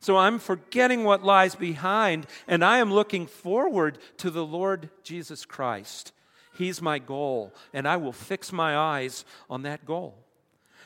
So 0.00 0.16
I'm 0.16 0.38
forgetting 0.38 1.02
what 1.02 1.24
lies 1.24 1.56
behind 1.56 2.26
and 2.46 2.64
I 2.64 2.78
am 2.78 2.92
looking 2.92 3.26
forward 3.26 3.98
to 4.18 4.30
the 4.30 4.46
Lord 4.46 4.88
Jesus 5.02 5.44
Christ. 5.44 6.12
He's 6.54 6.82
my 6.82 6.98
goal, 6.98 7.54
and 7.72 7.86
I 7.86 7.96
will 7.98 8.12
fix 8.12 8.52
my 8.52 8.76
eyes 8.76 9.24
on 9.48 9.62
that 9.62 9.84
goal. 9.84 10.27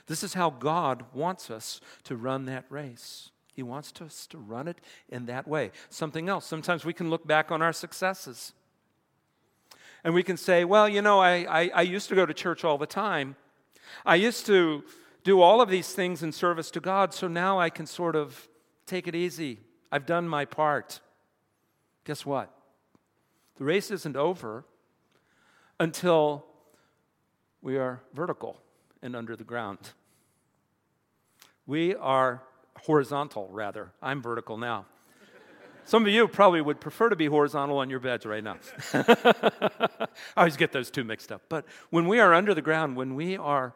This 0.06 0.22
is 0.22 0.34
how 0.34 0.50
God 0.50 1.04
wants 1.12 1.50
us 1.50 1.80
to 2.04 2.16
run 2.16 2.46
that 2.46 2.64
race. 2.68 3.30
He 3.54 3.62
wants 3.62 3.92
us 4.00 4.26
to 4.28 4.38
run 4.38 4.66
it 4.66 4.80
in 5.08 5.26
that 5.26 5.46
way. 5.46 5.70
Something 5.90 6.28
else. 6.28 6.46
Sometimes 6.46 6.84
we 6.84 6.92
can 6.92 7.10
look 7.10 7.26
back 7.26 7.50
on 7.50 7.62
our 7.62 7.72
successes 7.72 8.52
and 10.04 10.14
we 10.14 10.22
can 10.22 10.36
say, 10.36 10.64
well, 10.64 10.88
you 10.88 11.02
know, 11.02 11.20
I, 11.20 11.46
I, 11.48 11.70
I, 11.74 11.82
used 11.82 12.08
to 12.08 12.16
go 12.16 12.26
to 12.26 12.34
church 12.34 12.64
all 12.64 12.76
the 12.76 12.86
time. 12.86 13.36
I 14.04 14.16
used 14.16 14.46
to 14.46 14.82
do 15.22 15.40
all 15.40 15.60
of 15.60 15.68
these 15.68 15.92
things 15.92 16.22
in 16.24 16.32
service 16.32 16.70
to 16.72 16.80
God, 16.80 17.14
so 17.14 17.28
now 17.28 17.60
I 17.60 17.70
can 17.70 17.86
sort 17.86 18.16
of 18.16 18.48
take 18.84 19.06
it 19.06 19.14
easy. 19.14 19.60
I've 19.92 20.06
done 20.06 20.26
my 20.26 20.44
part. 20.44 21.00
Guess 22.04 22.26
what? 22.26 22.52
The 23.58 23.64
race 23.64 23.92
isn't 23.92 24.16
over 24.16 24.64
until 25.78 26.46
we 27.60 27.76
are 27.76 28.02
vertical 28.12 28.61
and 29.02 29.16
under 29.16 29.36
the 29.36 29.44
ground. 29.44 29.78
We 31.66 31.94
are 31.94 32.42
horizontal, 32.82 33.48
rather. 33.50 33.92
I'm 34.00 34.22
vertical 34.22 34.56
now. 34.56 34.86
Some 35.84 36.02
of 36.04 36.12
you 36.12 36.28
probably 36.28 36.60
would 36.60 36.80
prefer 36.80 37.08
to 37.08 37.16
be 37.16 37.26
horizontal 37.26 37.78
on 37.78 37.90
your 37.90 37.98
beds 37.98 38.24
right 38.24 38.42
now. 38.42 38.56
I 38.94 40.06
always 40.36 40.56
get 40.56 40.72
those 40.72 40.90
two 40.90 41.02
mixed 41.02 41.32
up. 41.32 41.42
But 41.48 41.66
when 41.90 42.06
we 42.06 42.20
are 42.20 42.32
under 42.32 42.54
the 42.54 42.62
ground, 42.62 42.96
when 42.96 43.14
we 43.14 43.36
are 43.36 43.74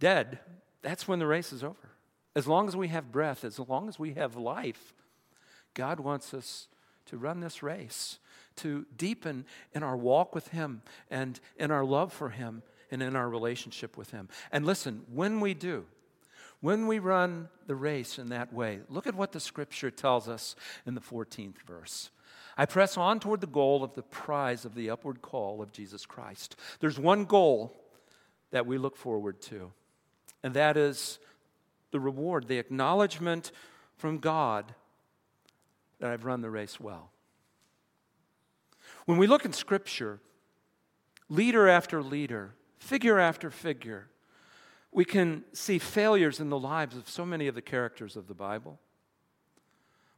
dead, 0.00 0.40
that's 0.82 1.06
when 1.06 1.18
the 1.18 1.26
race 1.26 1.52
is 1.52 1.62
over. 1.62 1.90
As 2.34 2.46
long 2.46 2.68
as 2.68 2.76
we 2.76 2.88
have 2.88 3.12
breath, 3.12 3.44
as 3.44 3.58
long 3.58 3.88
as 3.88 3.98
we 3.98 4.14
have 4.14 4.36
life, 4.36 4.92
God 5.74 6.00
wants 6.00 6.34
us 6.34 6.68
to 7.06 7.16
run 7.16 7.40
this 7.40 7.62
race, 7.62 8.18
to 8.56 8.84
deepen 8.96 9.46
in 9.72 9.82
our 9.82 9.96
walk 9.96 10.34
with 10.34 10.48
Him 10.48 10.82
and 11.08 11.38
in 11.56 11.70
our 11.70 11.84
love 11.84 12.12
for 12.12 12.30
Him 12.30 12.62
and 12.90 13.02
in 13.02 13.16
our 13.16 13.28
relationship 13.28 13.96
with 13.96 14.10
Him. 14.10 14.28
And 14.52 14.64
listen, 14.64 15.02
when 15.12 15.40
we 15.40 15.54
do, 15.54 15.84
when 16.60 16.86
we 16.86 16.98
run 16.98 17.48
the 17.66 17.74
race 17.74 18.18
in 18.18 18.28
that 18.30 18.52
way, 18.52 18.80
look 18.88 19.06
at 19.06 19.14
what 19.14 19.32
the 19.32 19.40
scripture 19.40 19.90
tells 19.90 20.28
us 20.28 20.56
in 20.86 20.94
the 20.94 21.00
14th 21.00 21.58
verse. 21.66 22.10
I 22.56 22.64
press 22.64 22.96
on 22.96 23.20
toward 23.20 23.42
the 23.42 23.46
goal 23.46 23.84
of 23.84 23.94
the 23.94 24.02
prize 24.02 24.64
of 24.64 24.74
the 24.74 24.88
upward 24.88 25.20
call 25.20 25.60
of 25.60 25.72
Jesus 25.72 26.06
Christ. 26.06 26.56
There's 26.80 26.98
one 26.98 27.24
goal 27.26 27.76
that 28.50 28.66
we 28.66 28.78
look 28.78 28.96
forward 28.96 29.42
to, 29.42 29.72
and 30.42 30.54
that 30.54 30.76
is 30.76 31.18
the 31.90 32.00
reward, 32.00 32.48
the 32.48 32.58
acknowledgement 32.58 33.52
from 33.96 34.18
God 34.18 34.74
that 35.98 36.10
I've 36.10 36.24
run 36.24 36.40
the 36.40 36.50
race 36.50 36.80
well. 36.80 37.10
When 39.04 39.18
we 39.18 39.26
look 39.26 39.44
in 39.44 39.52
Scripture, 39.52 40.20
leader 41.28 41.68
after 41.68 42.02
leader, 42.02 42.54
figure 42.86 43.18
after 43.18 43.50
figure, 43.50 44.06
we 44.92 45.04
can 45.04 45.44
see 45.52 45.78
failures 45.78 46.38
in 46.38 46.50
the 46.50 46.58
lives 46.58 46.96
of 46.96 47.08
so 47.08 47.26
many 47.26 47.48
of 47.48 47.54
the 47.54 47.62
characters 47.62 48.16
of 48.16 48.28
the 48.28 48.34
Bible, 48.34 48.78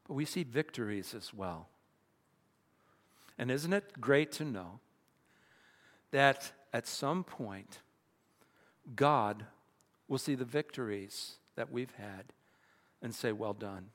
but 0.06 0.14
we 0.14 0.24
see 0.24 0.42
victories 0.42 1.14
as 1.14 1.32
well. 1.32 1.68
And 3.38 3.50
isn't 3.50 3.72
it 3.72 4.00
great 4.00 4.32
to 4.32 4.44
know 4.44 4.80
that 6.10 6.52
at 6.72 6.86
some 6.86 7.24
point, 7.24 7.80
God 8.94 9.46
will 10.06 10.18
see 10.18 10.34
the 10.34 10.44
victories 10.44 11.36
that 11.56 11.72
we've 11.72 11.94
had 11.96 12.32
and 13.00 13.14
say, 13.14 13.32
Well 13.32 13.54
done. 13.54 13.86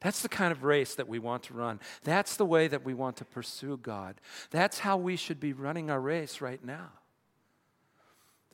That's 0.00 0.22
the 0.22 0.28
kind 0.28 0.52
of 0.52 0.64
race 0.64 0.94
that 0.96 1.08
we 1.08 1.18
want 1.18 1.44
to 1.44 1.54
run. 1.54 1.80
That's 2.02 2.36
the 2.36 2.44
way 2.44 2.68
that 2.68 2.84
we 2.84 2.94
want 2.94 3.16
to 3.18 3.24
pursue 3.24 3.78
God. 3.78 4.20
That's 4.50 4.80
how 4.80 4.96
we 4.96 5.16
should 5.16 5.40
be 5.40 5.52
running 5.52 5.88
our 5.88 6.00
race 6.00 6.40
right 6.40 6.62
now. 6.62 6.90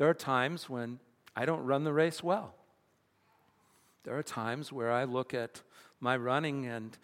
There 0.00 0.08
are 0.08 0.14
times 0.14 0.66
when 0.66 0.98
I 1.36 1.44
don't 1.44 1.62
run 1.66 1.84
the 1.84 1.92
race 1.92 2.22
well. 2.22 2.54
There 4.04 4.16
are 4.16 4.22
times 4.22 4.72
where 4.72 4.90
I 4.90 5.04
look 5.04 5.34
at 5.34 5.60
my 6.00 6.16
running 6.16 6.64
and 6.64 6.96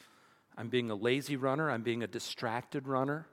I'm 0.56 0.70
being 0.70 0.90
a 0.90 0.94
lazy 0.94 1.36
runner, 1.36 1.70
I'm 1.70 1.82
being 1.82 2.02
a 2.02 2.06
distracted 2.06 2.88
runner. 2.88 3.26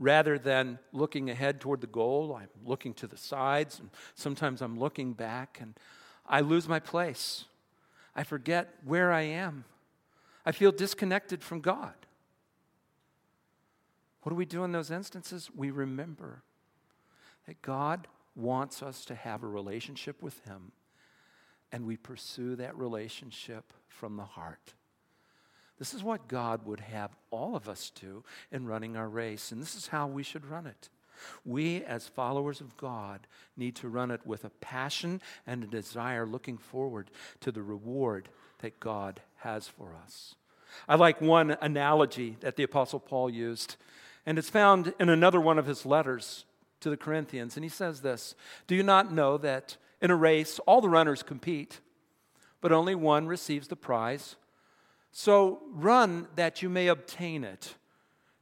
Rather 0.00 0.40
than 0.40 0.80
looking 0.92 1.30
ahead 1.30 1.60
toward 1.60 1.82
the 1.82 1.86
goal, 1.86 2.36
I'm 2.36 2.48
looking 2.64 2.94
to 2.94 3.06
the 3.06 3.16
sides, 3.16 3.78
and 3.78 3.90
sometimes 4.16 4.60
I'm 4.60 4.76
looking 4.76 5.12
back, 5.12 5.58
and 5.60 5.78
I 6.26 6.40
lose 6.40 6.68
my 6.68 6.80
place. 6.80 7.44
I 8.16 8.24
forget 8.24 8.74
where 8.84 9.12
I 9.12 9.20
am. 9.20 9.66
I 10.44 10.50
feel 10.50 10.72
disconnected 10.72 11.44
from 11.44 11.60
God. 11.60 11.94
What 14.22 14.30
do 14.30 14.36
we 14.36 14.46
do 14.46 14.64
in 14.64 14.72
those 14.72 14.90
instances? 14.90 15.48
We 15.54 15.70
remember 15.70 16.42
that 17.46 17.62
God 17.62 18.08
wants 18.36 18.82
us 18.82 19.04
to 19.06 19.14
have 19.14 19.42
a 19.42 19.48
relationship 19.48 20.22
with 20.22 20.44
Him, 20.44 20.72
and 21.72 21.86
we 21.86 21.96
pursue 21.96 22.56
that 22.56 22.76
relationship 22.76 23.72
from 23.88 24.16
the 24.16 24.24
heart. 24.24 24.74
This 25.78 25.92
is 25.92 26.02
what 26.02 26.28
God 26.28 26.64
would 26.64 26.80
have 26.80 27.16
all 27.30 27.56
of 27.56 27.68
us 27.68 27.90
do 27.90 28.24
in 28.50 28.66
running 28.66 28.96
our 28.96 29.08
race, 29.08 29.52
and 29.52 29.60
this 29.60 29.74
is 29.74 29.88
how 29.88 30.06
we 30.06 30.22
should 30.22 30.46
run 30.46 30.66
it. 30.66 30.88
We, 31.44 31.82
as 31.82 32.08
followers 32.08 32.60
of 32.60 32.76
God, 32.76 33.26
need 33.56 33.74
to 33.76 33.88
run 33.88 34.10
it 34.10 34.26
with 34.26 34.44
a 34.44 34.50
passion 34.50 35.20
and 35.46 35.64
a 35.64 35.66
desire 35.66 36.26
looking 36.26 36.58
forward 36.58 37.10
to 37.40 37.50
the 37.50 37.62
reward 37.62 38.28
that 38.60 38.80
God 38.80 39.20
has 39.36 39.66
for 39.66 39.94
us. 40.04 40.34
I 40.88 40.96
like 40.96 41.20
one 41.20 41.56
analogy 41.60 42.36
that 42.40 42.56
the 42.56 42.64
Apostle 42.64 43.00
Paul 43.00 43.30
used, 43.30 43.76
and 44.26 44.38
it's 44.38 44.50
found 44.50 44.92
in 45.00 45.08
another 45.08 45.40
one 45.40 45.58
of 45.58 45.66
his 45.66 45.86
letters 45.86 46.44
to 46.86 46.90
the 46.90 46.96
Corinthians, 46.96 47.56
and 47.56 47.64
he 47.64 47.68
says 47.68 48.00
this 48.00 48.36
Do 48.68 48.76
you 48.76 48.84
not 48.84 49.12
know 49.12 49.36
that 49.38 49.76
in 50.00 50.12
a 50.12 50.16
race 50.16 50.60
all 50.66 50.80
the 50.80 50.88
runners 50.88 51.24
compete, 51.24 51.80
but 52.60 52.70
only 52.70 52.94
one 52.94 53.26
receives 53.26 53.66
the 53.66 53.74
prize? 53.74 54.36
So 55.10 55.62
run 55.72 56.28
that 56.36 56.62
you 56.62 56.68
may 56.68 56.86
obtain 56.86 57.42
it. 57.42 57.74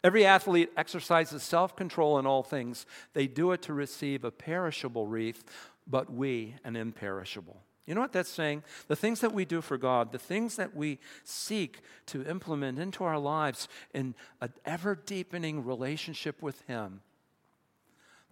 Every 0.03 0.27
athlete 0.27 0.71
exercises 0.77 1.43
self 1.43 1.75
control 1.75 2.19
in 2.19 2.27
all 2.27 2.43
things. 2.43 2.85
They 3.15 3.27
do 3.27 3.53
it 3.53 3.63
to 3.63 3.73
receive 3.73 4.25
a 4.25 4.31
perishable 4.31 5.07
wreath, 5.07 5.43
but 5.87 6.13
we 6.13 6.57
an 6.65 6.77
imperishable. 6.77 7.63
You 7.87 7.95
know 7.95 8.03
what 8.03 8.13
that's 8.13 8.29
saying? 8.29 8.63
The 8.89 8.97
things 8.97 9.21
that 9.21 9.33
we 9.33 9.47
do 9.47 9.63
for 9.63 9.79
God, 9.79 10.13
the 10.13 10.19
things 10.19 10.57
that 10.57 10.77
we 10.77 10.99
seek 11.23 11.81
to 12.07 12.27
implement 12.27 12.79
into 12.79 13.05
our 13.05 13.19
lives 13.19 13.69
in 13.95 14.15
an 14.43 14.53
ever 14.67 14.95
deepening 14.95 15.65
relationship 15.65 16.43
with 16.43 16.61
Him, 16.63 17.01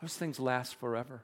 those 0.02 0.16
things 0.16 0.40
last 0.40 0.74
forever. 0.74 1.22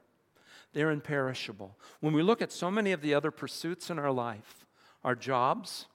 They're 0.73 0.89
imperishable. 0.89 1.77
When 1.99 2.13
we 2.13 2.23
look 2.23 2.41
at 2.41 2.51
so 2.51 2.71
many 2.71 2.93
of 2.93 3.01
the 3.01 3.13
other 3.13 3.29
pursuits 3.29 3.89
in 3.89 3.99
our 3.99 4.11
life, 4.11 4.65
our 5.03 5.15
jobs, 5.15 5.85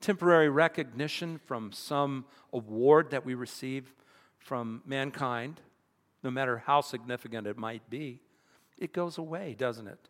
temporary 0.00 0.50
recognition 0.50 1.40
from 1.46 1.72
some 1.72 2.26
award 2.52 3.10
that 3.10 3.24
we 3.24 3.34
receive 3.34 3.94
from 4.38 4.82
mankind, 4.84 5.60
no 6.22 6.30
matter 6.30 6.58
how 6.58 6.82
significant 6.82 7.46
it 7.46 7.56
might 7.56 7.88
be, 7.88 8.20
it 8.76 8.92
goes 8.92 9.16
away, 9.16 9.54
doesn't 9.58 9.86
it? 9.86 10.08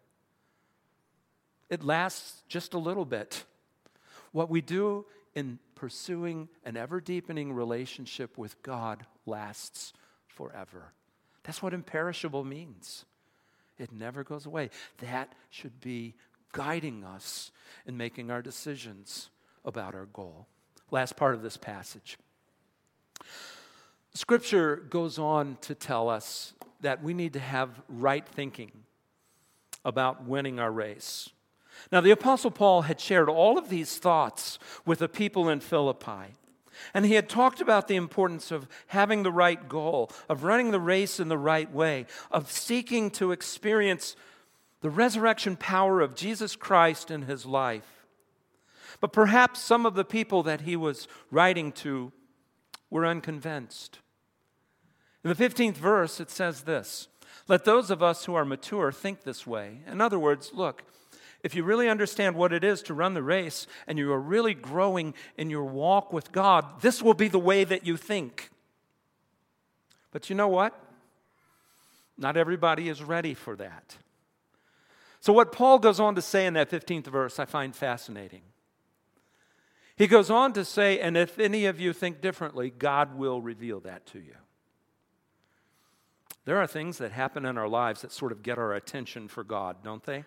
It 1.69 1.85
lasts 1.85 2.43
just 2.49 2.75
a 2.75 2.79
little 2.79 3.05
bit. 3.05 3.45
What 4.33 4.51
we 4.51 4.61
do 4.61 5.07
in 5.37 5.61
pursuing 5.77 6.49
an 6.65 6.77
ever 6.77 7.01
deepening 7.01 7.53
relationship 7.53 8.37
with 8.37 8.61
God 8.63 9.07
lasts 9.27 9.93
forever. 10.27 10.93
That's 11.51 11.65
what 11.65 11.75
imperishable 11.75 12.45
means. 12.45 13.05
It 13.77 13.91
never 13.91 14.23
goes 14.23 14.47
away. 14.47 14.71
That 14.99 15.33
should 15.51 15.81
be 15.81 16.15
guiding 16.53 17.03
us 17.03 17.51
in 17.85 17.97
making 17.97 18.31
our 18.31 18.41
decisions 18.41 19.31
about 19.65 19.97
our 19.97 20.07
goal. 20.07 20.47
Last 20.93 21.17
part 21.17 21.35
of 21.35 21.43
this 21.43 21.57
passage. 21.57 22.19
Scripture 24.15 24.77
goes 24.77 25.19
on 25.19 25.59
to 25.63 25.75
tell 25.75 26.09
us 26.09 26.53
that 26.83 27.03
we 27.03 27.15
need 27.15 27.33
to 27.33 27.41
have 27.41 27.83
right 27.89 28.25
thinking 28.29 28.71
about 29.85 30.23
winning 30.23 30.61
our 30.61 30.71
race. 30.71 31.31
Now, 31.91 32.01
the 32.01 32.13
Apostle 32.13 32.53
Paul 32.53 32.83
had 32.83 33.01
shared 33.01 33.29
all 33.29 33.59
of 33.59 33.71
these 33.71 33.99
thoughts 33.99 34.61
with 34.87 35.01
the 35.01 35.09
people 35.09 35.49
in 35.49 35.59
Philippi. 35.59 36.37
And 36.95 37.07
he 37.07 37.15
had 37.15 37.29
talked 37.29 37.61
about 37.61 37.89
the 37.89 37.97
importance 37.97 38.51
of 38.51 38.69
having 38.89 39.23
the 39.23 39.33
right 39.33 39.69
goal, 39.69 40.11
of 40.29 40.45
running 40.45 40.71
the 40.71 40.81
race 40.81 41.21
in 41.21 41.29
the 41.29 41.39
right 41.39 41.71
way, 41.73 42.07
of 42.31 42.51
seeking 42.51 43.11
to 43.13 43.33
experience 43.33 44.17
the 44.81 44.91
resurrection 44.91 45.57
power 45.57 46.01
of 46.01 46.15
Jesus 46.15 46.57
Christ 46.57 47.11
in 47.11 47.23
his 47.23 47.45
life. 47.45 48.07
But 49.01 49.13
perhaps 49.13 49.61
some 49.61 49.87
of 49.87 49.95
the 49.95 50.05
people 50.05 50.43
that 50.43 50.63
he 50.63 50.77
was 50.77 51.09
writing 51.31 51.73
to 51.73 52.13
were 52.91 53.07
unconvinced. 53.07 53.99
In 55.23 55.31
the 55.31 55.37
15th 55.37 55.77
verse, 55.77 56.21
it 56.21 56.31
says 56.31 56.63
this 56.63 57.09
Let 57.49 57.65
those 57.65 57.91
of 57.91 58.03
us 58.03 58.25
who 58.25 58.35
are 58.35 58.45
mature 58.45 58.91
think 58.93 59.23
this 59.23 59.47
way. 59.47 59.81
In 59.87 60.01
other 60.01 60.19
words, 60.19 60.53
look, 60.55 60.83
if 61.43 61.55
you 61.55 61.65
really 61.65 61.89
understand 61.89 62.37
what 62.37 62.53
it 62.53 62.65
is 62.65 62.83
to 62.83 62.95
run 62.95 63.15
the 63.15 63.23
race 63.23 63.67
and 63.87 63.99
you 63.99 64.13
are 64.13 64.21
really 64.21 64.55
growing 64.55 65.15
in 65.37 65.51
your 65.51 65.65
walk 65.65 66.13
with 66.13 66.33
God, 66.33 66.81
this 66.81 67.03
will 67.03 67.15
be 67.15 67.29
the 67.29 67.39
way 67.39 67.65
that 67.65 67.87
you 67.87 67.97
think. 67.97 68.51
But 70.13 70.29
you 70.29 70.37
know 70.37 70.49
what? 70.49 70.79
Not 72.19 72.37
everybody 72.37 72.89
is 72.89 73.03
ready 73.03 73.33
for 73.35 73.57
that. 73.57 73.97
So, 75.21 75.33
what 75.33 75.53
Paul 75.53 75.79
goes 75.79 76.01
on 76.01 76.15
to 76.15 76.23
say 76.23 76.47
in 76.47 76.55
that 76.55 76.71
15th 76.71 77.07
verse, 77.07 77.39
I 77.39 77.45
find 77.45 77.75
fascinating. 77.75 78.43
He 79.97 80.07
goes 80.07 80.31
on 80.31 80.55
to 80.55 80.65
say, 80.65 80.99
and 80.99 81.17
if 81.17 81.39
any 81.39 81.67
of 81.67 81.79
you 81.79 81.93
think 81.93 82.23
differently, 82.23 82.71
God 82.71 83.19
will 83.19 83.43
reveal 83.43 83.81
that 83.81 84.07
to 84.07 84.19
you. 84.19 84.35
There 86.47 86.57
are 86.57 86.67
things 86.67 86.97
that 86.99 87.13
happen 87.13 87.45
in 87.45 87.59
our 87.59 87.69
lives 87.69 88.01
that 88.01 88.11
sort 88.11 88.33
of 88.33 88.43
get 88.43 88.57
our 88.57 88.73
attention 88.73 89.29
for 89.29 89.45
God, 89.45 89.85
don't 89.85 90.03
they? 90.03 90.25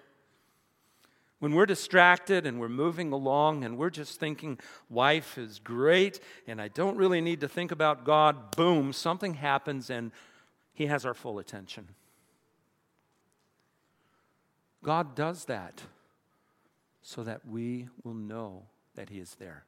When 1.44 1.56
we're 1.56 1.66
distracted 1.66 2.46
and 2.46 2.58
we're 2.58 2.70
moving 2.70 3.12
along 3.12 3.66
and 3.66 3.78
we're 3.78 3.90
just 3.90 4.18
thinking 4.18 4.58
life 4.90 5.38
is 5.38 5.60
great 5.60 6.22
and 6.48 6.62
I 6.62 6.70
don't 6.70 6.96
really 6.96 7.20
need 7.20 7.42
to 7.42 7.50
think 7.50 7.74
about 7.74 8.06
God, 8.06 8.56
boom, 8.56 8.94
something 8.94 9.34
happens 9.34 9.90
and 9.90 10.14
He 10.74 10.86
has 10.86 11.06
our 11.06 11.14
full 11.14 11.40
attention. 11.40 11.90
God 14.84 15.16
does 15.16 15.44
that 15.44 15.82
so 17.02 17.26
that 17.26 17.46
we 17.46 17.90
will 18.06 18.14
know 18.14 18.64
that 18.96 19.10
He 19.10 19.20
is 19.20 19.36
there. 19.36 19.66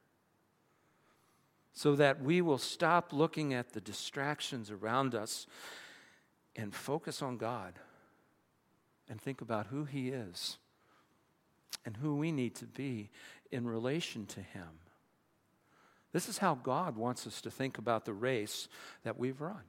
So 1.74 1.94
that 1.94 2.22
we 2.22 2.40
will 2.40 2.56
stop 2.56 3.12
looking 3.12 3.52
at 3.52 3.74
the 3.74 3.82
distractions 3.82 4.70
around 4.70 5.14
us 5.14 5.46
and 6.56 6.74
focus 6.74 7.20
on 7.20 7.36
God 7.36 7.74
and 9.10 9.20
think 9.20 9.42
about 9.42 9.66
who 9.66 9.84
He 9.84 10.08
is 10.08 10.56
and 11.86 11.96
who 11.96 12.16
we 12.16 12.32
need 12.32 12.54
to 12.56 12.66
be 12.66 13.08
in 13.50 13.66
relation 13.66 14.26
to 14.26 14.40
Him. 14.40 14.68
This 16.12 16.28
is 16.28 16.38
how 16.38 16.56
God 16.56 16.96
wants 16.96 17.26
us 17.26 17.40
to 17.42 17.50
think 17.50 17.78
about 17.78 18.04
the 18.04 18.12
race 18.12 18.68
that 19.04 19.18
we've 19.18 19.40
run. 19.40 19.62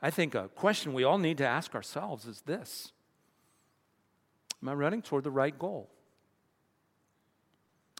I 0.00 0.10
think 0.10 0.34
a 0.34 0.48
question 0.48 0.94
we 0.94 1.04
all 1.04 1.18
need 1.18 1.38
to 1.38 1.46
ask 1.46 1.74
ourselves 1.74 2.26
is 2.26 2.42
this 2.42 2.92
Am 4.62 4.68
I 4.68 4.74
running 4.74 5.02
toward 5.02 5.24
the 5.24 5.30
right 5.30 5.58
goal? 5.58 5.90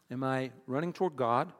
Am 0.09 0.23
I 0.23 0.51
running 0.65 0.93
toward 0.93 1.17
God? 1.17 1.51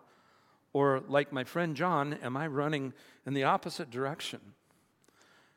Or, 0.74 1.02
like 1.08 1.34
my 1.34 1.44
friend 1.44 1.76
John, 1.76 2.14
am 2.22 2.38
I 2.38 2.46
running 2.48 2.94
in 3.26 3.34
the 3.34 3.46
opposite 3.46 3.90
direction? 3.90 4.40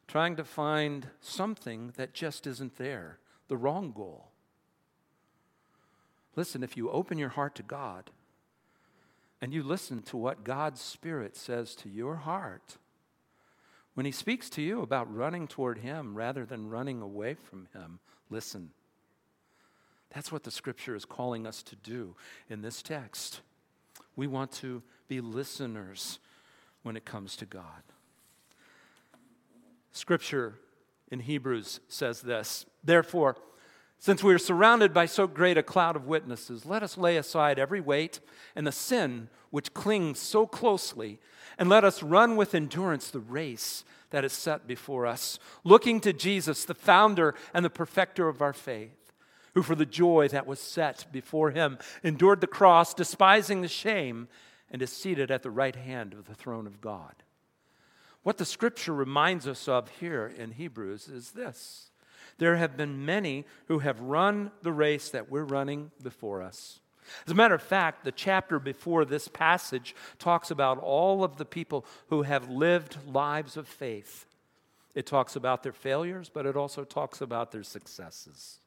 Trying 0.09 0.37
to 0.37 0.44
find 0.44 1.09
something 1.20 1.92
that 1.96 2.14
just 2.14 2.46
isn't 2.46 2.79
there, 2.79 3.18
the 3.48 3.57
wrong 3.57 3.92
goal. 3.92 4.29
Listen, 6.36 6.62
if 6.62 6.76
you 6.76 6.90
open 6.90 7.18
your 7.18 7.30
heart 7.30 7.54
to 7.56 7.62
God 7.62 8.10
and 9.40 9.52
you 9.52 9.62
listen 9.62 10.02
to 10.02 10.16
what 10.16 10.44
God's 10.44 10.80
Spirit 10.80 11.36
says 11.36 11.74
to 11.76 11.88
your 11.88 12.16
heart, 12.16 12.78
when 13.94 14.06
He 14.06 14.12
speaks 14.12 14.48
to 14.50 14.62
you 14.62 14.82
about 14.82 15.14
running 15.14 15.48
toward 15.48 15.78
Him 15.78 16.14
rather 16.14 16.44
than 16.44 16.70
running 16.70 17.02
away 17.02 17.34
from 17.34 17.68
Him, 17.72 17.98
listen. 18.28 18.70
That's 20.14 20.32
what 20.32 20.44
the 20.44 20.50
Scripture 20.50 20.94
is 20.94 21.04
calling 21.04 21.46
us 21.46 21.62
to 21.64 21.76
do 21.76 22.16
in 22.48 22.62
this 22.62 22.82
text. 22.82 23.40
We 24.16 24.26
want 24.26 24.52
to 24.52 24.82
be 25.08 25.20
listeners 25.20 26.18
when 26.82 26.96
it 26.96 27.04
comes 27.04 27.36
to 27.36 27.46
God. 27.46 27.82
Scripture 29.92 30.54
in 31.10 31.20
Hebrews 31.20 31.80
says 31.88 32.20
this 32.20 32.66
Therefore, 32.82 33.36
since 34.00 34.24
we 34.24 34.32
are 34.32 34.38
surrounded 34.38 34.94
by 34.94 35.04
so 35.04 35.26
great 35.26 35.58
a 35.58 35.62
cloud 35.62 35.94
of 35.94 36.06
witnesses, 36.06 36.64
let 36.64 36.82
us 36.82 36.96
lay 36.96 37.18
aside 37.18 37.58
every 37.58 37.82
weight 37.82 38.18
and 38.56 38.66
the 38.66 38.72
sin 38.72 39.28
which 39.50 39.74
clings 39.74 40.18
so 40.18 40.46
closely, 40.46 41.20
and 41.58 41.68
let 41.68 41.84
us 41.84 42.02
run 42.02 42.34
with 42.34 42.54
endurance 42.54 43.10
the 43.10 43.20
race 43.20 43.84
that 44.08 44.24
is 44.24 44.32
set 44.32 44.66
before 44.66 45.06
us, 45.06 45.38
looking 45.64 46.00
to 46.00 46.14
Jesus, 46.14 46.64
the 46.64 46.74
founder 46.74 47.34
and 47.52 47.62
the 47.62 47.70
perfecter 47.70 48.26
of 48.26 48.40
our 48.40 48.54
faith, 48.54 49.12
who 49.52 49.62
for 49.62 49.74
the 49.74 49.84
joy 49.84 50.28
that 50.28 50.46
was 50.46 50.60
set 50.60 51.04
before 51.12 51.50
him 51.50 51.76
endured 52.02 52.40
the 52.40 52.46
cross, 52.46 52.94
despising 52.94 53.60
the 53.60 53.68
shame, 53.68 54.28
and 54.70 54.80
is 54.80 54.90
seated 54.90 55.30
at 55.30 55.42
the 55.42 55.50
right 55.50 55.76
hand 55.76 56.14
of 56.14 56.26
the 56.26 56.34
throne 56.34 56.66
of 56.66 56.80
God. 56.80 57.16
What 58.22 58.38
the 58.38 58.46
scripture 58.46 58.94
reminds 58.94 59.46
us 59.46 59.68
of 59.68 59.90
here 60.00 60.32
in 60.38 60.52
Hebrews 60.52 61.08
is 61.08 61.32
this 61.32 61.89
there 62.40 62.57
have 62.57 62.74
been 62.74 63.05
many 63.05 63.44
who 63.68 63.81
have 63.81 64.00
run 64.00 64.50
the 64.62 64.72
race 64.72 65.11
that 65.11 65.31
we're 65.31 65.44
running 65.44 65.90
before 66.03 66.40
us. 66.42 66.81
As 67.26 67.33
a 67.33 67.37
matter 67.37 67.55
of 67.55 67.62
fact, 67.62 68.03
the 68.03 68.12
chapter 68.12 68.59
before 68.59 69.05
this 69.05 69.29
passage 69.29 69.94
talks 70.18 70.50
about 70.50 70.79
all 70.79 71.22
of 71.22 71.37
the 71.37 71.44
people 71.44 71.85
who 72.09 72.22
have 72.22 72.48
lived 72.48 72.96
lives 73.07 73.59
of 73.59 73.68
faith. 73.68 74.24
It 74.94 75.05
talks 75.05 75.37
about 75.37 75.62
their 75.62 75.72
failures, 75.72 76.31
but 76.33 76.46
it 76.46 76.57
also 76.57 76.83
talks 76.83 77.20
about 77.20 77.53
their 77.53 77.62
successes. 77.62 78.61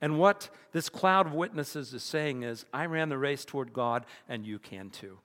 And 0.00 0.16
what 0.16 0.50
this 0.70 0.88
cloud 0.88 1.26
of 1.26 1.34
witnesses 1.34 1.92
is 1.92 2.04
saying 2.04 2.44
is, 2.44 2.64
I 2.72 2.86
ran 2.86 3.08
the 3.08 3.18
race 3.18 3.44
toward 3.44 3.72
God, 3.72 4.06
and 4.28 4.46
you 4.46 4.60
can 4.60 4.90
too. 4.90 5.18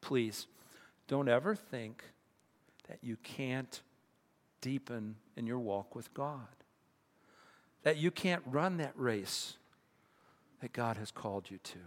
Please, 0.00 0.48
don't 1.06 1.28
ever 1.28 1.54
think 1.54 2.02
that 2.88 2.98
you 3.02 3.16
can't 3.22 3.82
deepen 4.60 5.16
in 5.36 5.46
your 5.46 5.58
walk 5.58 5.94
with 5.94 6.12
God. 6.14 6.46
That 7.82 7.96
you 7.96 8.10
can't 8.10 8.42
run 8.46 8.76
that 8.76 8.92
race 8.94 9.56
that 10.60 10.72
God 10.72 10.96
has 10.96 11.10
called 11.10 11.50
you 11.50 11.58
to. 11.58 11.78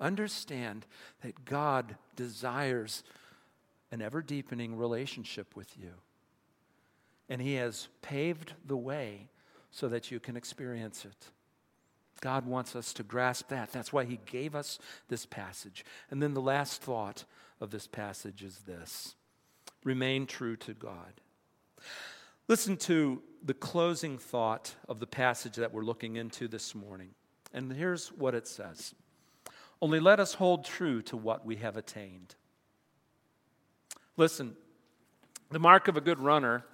Understand 0.00 0.86
that 1.22 1.44
God 1.44 1.96
desires 2.16 3.02
an 3.90 4.00
ever 4.00 4.22
deepening 4.22 4.76
relationship 4.76 5.56
with 5.56 5.76
you. 5.78 5.92
And 7.28 7.42
He 7.42 7.54
has 7.54 7.88
paved 8.00 8.54
the 8.64 8.76
way 8.76 9.28
so 9.70 9.88
that 9.88 10.10
you 10.10 10.20
can 10.20 10.36
experience 10.36 11.04
it. 11.04 11.30
God 12.20 12.46
wants 12.46 12.74
us 12.74 12.92
to 12.94 13.02
grasp 13.02 13.48
that. 13.48 13.70
That's 13.72 13.92
why 13.92 14.04
He 14.04 14.20
gave 14.26 14.54
us 14.54 14.78
this 15.08 15.26
passage. 15.26 15.84
And 16.10 16.22
then 16.22 16.34
the 16.34 16.40
last 16.40 16.82
thought 16.82 17.24
of 17.60 17.70
this 17.70 17.86
passage 17.86 18.42
is 18.42 18.60
this 18.66 19.14
remain 19.84 20.26
true 20.26 20.56
to 20.56 20.74
God. 20.74 21.20
Listen 22.48 22.76
to 22.78 23.22
the 23.44 23.54
closing 23.54 24.18
thought 24.18 24.74
of 24.88 25.00
the 25.00 25.06
passage 25.06 25.56
that 25.56 25.72
we're 25.72 25.84
looking 25.84 26.16
into 26.16 26.48
this 26.48 26.74
morning. 26.74 27.10
And 27.52 27.72
here's 27.72 28.08
what 28.08 28.34
it 28.34 28.46
says 28.46 28.94
Only 29.80 30.00
let 30.00 30.20
us 30.20 30.34
hold 30.34 30.64
true 30.64 31.02
to 31.02 31.16
what 31.16 31.44
we 31.44 31.56
have 31.56 31.76
attained. 31.76 32.34
Listen, 34.16 34.56
the 35.50 35.58
mark 35.58 35.88
of 35.88 35.96
a 35.96 36.00
good 36.00 36.18
runner 36.18 36.64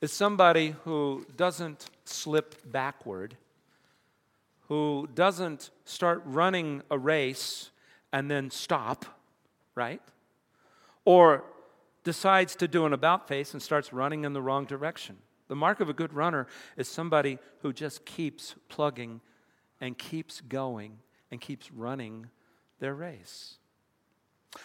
is 0.00 0.12
somebody 0.12 0.74
who 0.84 1.26
doesn't 1.36 1.90
slip 2.04 2.70
backward, 2.70 3.36
who 4.68 5.08
doesn't 5.14 5.70
start 5.84 6.22
running 6.24 6.82
a 6.90 6.98
race 6.98 7.70
and 8.12 8.30
then 8.30 8.50
stop, 8.50 9.04
right? 9.74 10.00
Or 11.04 11.44
decides 12.08 12.56
to 12.56 12.66
do 12.66 12.86
an 12.86 12.94
about 12.94 13.28
face 13.28 13.52
and 13.52 13.60
starts 13.60 13.92
running 13.92 14.24
in 14.24 14.32
the 14.32 14.40
wrong 14.40 14.64
direction. 14.64 15.18
The 15.48 15.54
mark 15.54 15.80
of 15.80 15.90
a 15.90 15.92
good 15.92 16.14
runner 16.14 16.46
is 16.78 16.88
somebody 16.88 17.38
who 17.60 17.70
just 17.70 18.06
keeps 18.06 18.54
plugging 18.70 19.20
and 19.78 19.98
keeps 19.98 20.40
going 20.40 21.00
and 21.30 21.38
keeps 21.38 21.70
running 21.70 22.28
their 22.80 22.94
race. 22.94 23.58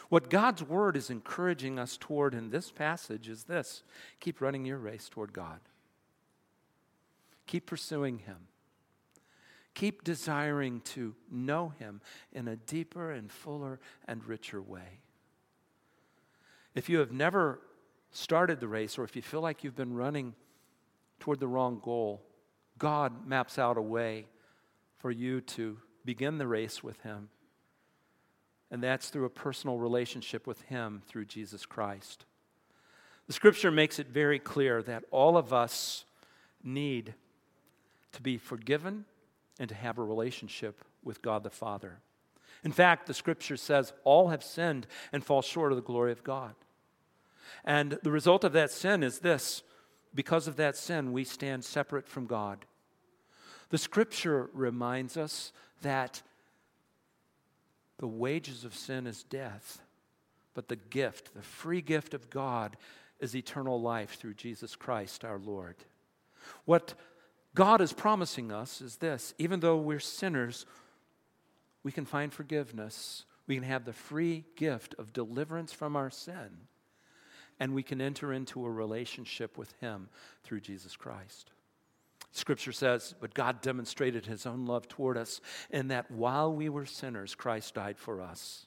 What 0.08 0.30
God's 0.30 0.64
word 0.64 0.96
is 0.96 1.10
encouraging 1.10 1.78
us 1.78 1.98
toward 1.98 2.34
in 2.34 2.50
this 2.50 2.72
passage 2.72 3.28
is 3.28 3.44
this 3.44 3.84
keep 4.22 4.40
running 4.40 4.64
your 4.64 4.78
race 4.78 5.10
toward 5.10 5.34
God, 5.34 5.60
keep 7.46 7.66
pursuing 7.66 8.20
Him. 8.20 8.48
Keep 9.74 10.06
desiring 10.06 10.82
to 10.82 11.16
know 11.30 11.74
Him 11.80 12.00
in 12.32 12.48
a 12.48 12.56
deeper 12.56 13.12
and 13.12 13.30
fuller 13.30 13.82
and 14.08 14.24
richer 14.24 14.62
way. 14.62 15.02
If 16.76 16.90
you 16.90 17.00
have 17.00 17.12
never 17.12 17.60
started 18.12 18.60
the 18.60 18.68
race, 18.68 18.98
or 18.98 19.04
if 19.04 19.16
you 19.16 19.22
feel 19.22 19.42
like 19.42 19.64
you've 19.64 19.76
been 19.76 19.94
running 19.94 20.36
toward 21.20 21.40
the 21.40 21.48
wrong 21.48 21.80
goal, 21.84 22.22
God 22.78 23.28
maps 23.28 23.58
out 23.58 23.78
a 23.78 23.82
way 23.82 24.28
for 24.98 25.12
you 25.12 25.42
to 25.42 25.78
begin 26.06 26.38
the 26.38 26.48
race 26.48 26.84
with 26.84 27.00
Him 27.02 27.30
and 28.74 28.82
that's 28.82 29.10
through 29.10 29.26
a 29.26 29.30
personal 29.30 29.78
relationship 29.78 30.48
with 30.48 30.60
Him 30.64 31.04
through 31.08 31.26
Jesus 31.26 31.64
Christ. 31.64 32.26
The 33.28 33.34
scripture 33.34 33.70
makes 33.70 34.00
it 34.00 34.08
very 34.08 34.40
clear 34.40 34.82
that 34.82 35.04
all 35.12 35.38
of 35.38 35.54
us 35.54 36.06
need 36.64 37.14
to 38.14 38.22
be 38.24 38.40
forgiven 38.40 39.06
and 39.60 39.70
to 39.70 39.76
have 39.76 40.00
a 40.00 40.04
relationship 40.04 40.84
with 41.04 41.22
God 41.22 41.44
the 41.44 41.52
Father. 41.52 42.00
In 42.64 42.72
fact, 42.72 43.06
the 43.06 43.14
scripture 43.14 43.58
says 43.58 43.94
all 44.04 44.30
have 44.30 44.44
sinned 44.44 44.88
and 45.12 45.24
fall 45.24 45.44
short 45.44 45.72
of 45.72 45.76
the 45.76 45.84
glory 45.84 46.12
of 46.12 46.24
God. 46.24 46.56
And 47.64 48.00
the 48.04 48.12
result 48.12 48.44
of 48.44 48.54
that 48.54 48.72
sin 48.72 49.04
is 49.04 49.20
this 49.20 49.64
because 50.16 50.48
of 50.48 50.58
that 50.58 50.78
sin, 50.78 51.12
we 51.12 51.24
stand 51.24 51.64
separate 51.66 52.08
from 52.08 52.28
God. 52.28 52.66
The 53.70 53.78
scripture 53.78 54.50
reminds 54.54 55.18
us 55.18 55.52
that 55.82 56.22
the 57.98 58.08
wages 58.08 58.64
of 58.66 58.76
sin 58.76 59.08
is 59.08 59.24
death, 59.24 59.82
but 60.54 60.68
the 60.68 60.76
gift, 60.76 61.34
the 61.34 61.42
free 61.42 61.82
gift 61.82 62.14
of 62.14 62.30
God, 62.30 62.78
is 63.20 63.36
eternal 63.36 63.82
life 63.82 64.20
through 64.20 64.34
Jesus 64.34 64.76
Christ 64.76 65.24
our 65.24 65.40
Lord. 65.40 65.78
What 66.66 66.94
God 67.56 67.82
is 67.82 67.94
promising 67.94 68.52
us 68.52 68.82
is 68.82 68.98
this 68.98 69.34
even 69.38 69.60
though 69.60 69.78
we're 69.78 70.00
sinners, 70.00 70.66
we 71.84 71.92
can 71.92 72.06
find 72.06 72.34
forgiveness. 72.34 73.26
We 73.48 73.56
can 73.56 73.64
have 73.64 73.86
the 73.86 73.94
free 73.94 74.46
gift 74.56 74.96
of 74.98 75.12
deliverance 75.12 75.74
from 75.74 75.96
our 75.96 76.10
sin, 76.10 76.68
and 77.64 77.74
we 77.74 77.82
can 77.82 78.02
enter 78.02 78.34
into 78.34 78.66
a 78.66 78.70
relationship 78.70 79.58
with 79.58 79.72
Him 79.80 80.10
through 80.44 80.60
Jesus 80.60 80.98
Christ. 80.98 81.52
Scripture 82.34 82.74
says, 82.74 83.16
But 83.22 83.34
God 83.34 83.62
demonstrated 83.62 84.26
his 84.26 84.46
own 84.46 84.66
love 84.66 84.90
toward 84.90 85.18
us 85.18 85.40
in 85.70 85.88
that 85.88 86.12
while 86.12 86.54
we 86.54 86.68
were 86.68 86.86
sinners, 86.86 87.36
Christ 87.36 87.76
died 87.76 87.98
for 87.98 88.22
us. 88.22 88.66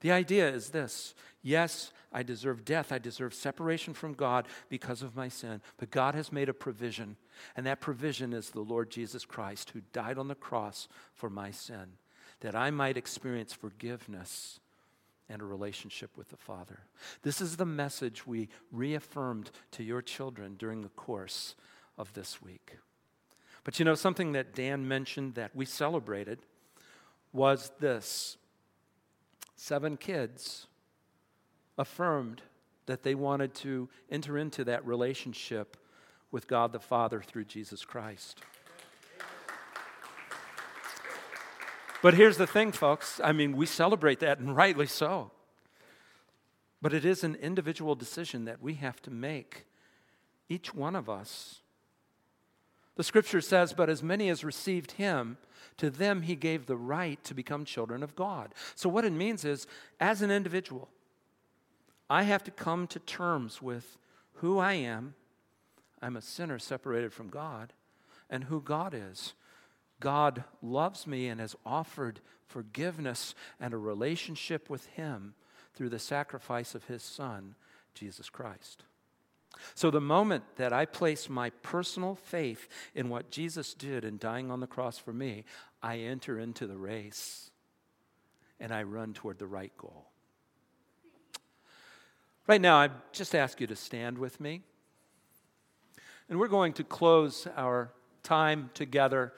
The 0.00 0.10
idea 0.10 0.48
is 0.48 0.70
this 0.70 1.14
yes, 1.42 1.92
I 2.10 2.22
deserve 2.22 2.64
death. 2.64 2.92
I 2.92 2.98
deserve 2.98 3.34
separation 3.34 3.92
from 3.92 4.14
God 4.14 4.48
because 4.70 5.02
of 5.02 5.14
my 5.14 5.28
sin. 5.28 5.60
But 5.76 5.90
God 5.90 6.14
has 6.14 6.32
made 6.32 6.48
a 6.48 6.54
provision, 6.54 7.18
and 7.56 7.66
that 7.66 7.82
provision 7.82 8.32
is 8.32 8.48
the 8.48 8.60
Lord 8.60 8.88
Jesus 8.88 9.26
Christ 9.26 9.68
who 9.68 9.82
died 9.92 10.16
on 10.16 10.28
the 10.28 10.34
cross 10.34 10.88
for 11.12 11.28
my 11.28 11.50
sin, 11.50 11.98
that 12.40 12.54
I 12.54 12.70
might 12.70 12.96
experience 12.96 13.52
forgiveness 13.52 14.60
and 15.28 15.42
a 15.42 15.44
relationship 15.44 16.16
with 16.16 16.28
the 16.28 16.36
Father. 16.36 16.80
This 17.22 17.40
is 17.40 17.56
the 17.56 17.66
message 17.66 18.26
we 18.26 18.48
reaffirmed 18.70 19.50
to 19.72 19.82
your 19.82 20.02
children 20.02 20.54
during 20.58 20.82
the 20.82 20.88
course 20.90 21.54
of 21.98 22.12
this 22.12 22.40
week. 22.42 22.76
But 23.64 23.78
you 23.78 23.84
know, 23.84 23.94
something 23.94 24.32
that 24.32 24.54
Dan 24.54 24.86
mentioned 24.86 25.34
that 25.34 25.54
we 25.54 25.64
celebrated 25.64 26.38
was 27.32 27.72
this 27.80 28.36
seven 29.56 29.96
kids 29.96 30.66
affirmed 31.76 32.42
that 32.86 33.02
they 33.02 33.14
wanted 33.14 33.54
to 33.54 33.88
enter 34.10 34.38
into 34.38 34.64
that 34.64 34.86
relationship 34.86 35.76
with 36.30 36.46
God 36.46 36.72
the 36.72 36.78
Father 36.78 37.20
through 37.20 37.44
Jesus 37.44 37.84
Christ. 37.84 38.40
But 42.06 42.14
here's 42.14 42.36
the 42.36 42.46
thing, 42.46 42.70
folks. 42.70 43.20
I 43.24 43.32
mean, 43.32 43.56
we 43.56 43.66
celebrate 43.66 44.20
that, 44.20 44.38
and 44.38 44.54
rightly 44.54 44.86
so. 44.86 45.32
But 46.80 46.94
it 46.94 47.04
is 47.04 47.24
an 47.24 47.34
individual 47.34 47.96
decision 47.96 48.44
that 48.44 48.62
we 48.62 48.74
have 48.74 49.02
to 49.02 49.10
make, 49.10 49.66
each 50.48 50.72
one 50.72 50.94
of 50.94 51.10
us. 51.10 51.62
The 52.94 53.02
scripture 53.02 53.40
says, 53.40 53.72
But 53.72 53.90
as 53.90 54.04
many 54.04 54.28
as 54.28 54.44
received 54.44 54.92
him, 54.92 55.36
to 55.78 55.90
them 55.90 56.22
he 56.22 56.36
gave 56.36 56.66
the 56.66 56.76
right 56.76 57.24
to 57.24 57.34
become 57.34 57.64
children 57.64 58.04
of 58.04 58.14
God. 58.14 58.54
So, 58.76 58.88
what 58.88 59.04
it 59.04 59.12
means 59.12 59.44
is, 59.44 59.66
as 59.98 60.22
an 60.22 60.30
individual, 60.30 60.88
I 62.08 62.22
have 62.22 62.44
to 62.44 62.52
come 62.52 62.86
to 62.86 63.00
terms 63.00 63.60
with 63.60 63.98
who 64.34 64.60
I 64.60 64.74
am. 64.74 65.16
I'm 66.00 66.16
a 66.16 66.22
sinner 66.22 66.60
separated 66.60 67.12
from 67.12 67.30
God, 67.30 67.72
and 68.30 68.44
who 68.44 68.60
God 68.60 68.94
is. 68.94 69.34
God 70.00 70.44
loves 70.62 71.06
me 71.06 71.28
and 71.28 71.40
has 71.40 71.56
offered 71.64 72.20
forgiveness 72.46 73.34
and 73.60 73.72
a 73.72 73.78
relationship 73.78 74.68
with 74.68 74.86
Him 74.86 75.34
through 75.74 75.88
the 75.90 75.98
sacrifice 75.98 76.74
of 76.74 76.84
His 76.84 77.02
Son, 77.02 77.54
Jesus 77.94 78.28
Christ. 78.30 78.84
So, 79.74 79.90
the 79.90 80.00
moment 80.00 80.44
that 80.56 80.72
I 80.72 80.84
place 80.84 81.30
my 81.30 81.50
personal 81.62 82.14
faith 82.14 82.68
in 82.94 83.08
what 83.08 83.30
Jesus 83.30 83.72
did 83.72 84.04
in 84.04 84.18
dying 84.18 84.50
on 84.50 84.60
the 84.60 84.66
cross 84.66 84.98
for 84.98 85.14
me, 85.14 85.44
I 85.82 85.98
enter 85.98 86.38
into 86.38 86.66
the 86.66 86.76
race 86.76 87.50
and 88.60 88.72
I 88.72 88.82
run 88.82 89.14
toward 89.14 89.38
the 89.38 89.46
right 89.46 89.72
goal. 89.78 90.06
Right 92.46 92.60
now, 92.60 92.76
I 92.76 92.90
just 93.12 93.34
ask 93.34 93.60
you 93.60 93.66
to 93.66 93.76
stand 93.76 94.18
with 94.18 94.40
me. 94.40 94.62
And 96.28 96.38
we're 96.38 96.48
going 96.48 96.72
to 96.74 96.84
close 96.84 97.46
our 97.56 97.90
time 98.22 98.70
together 98.74 99.32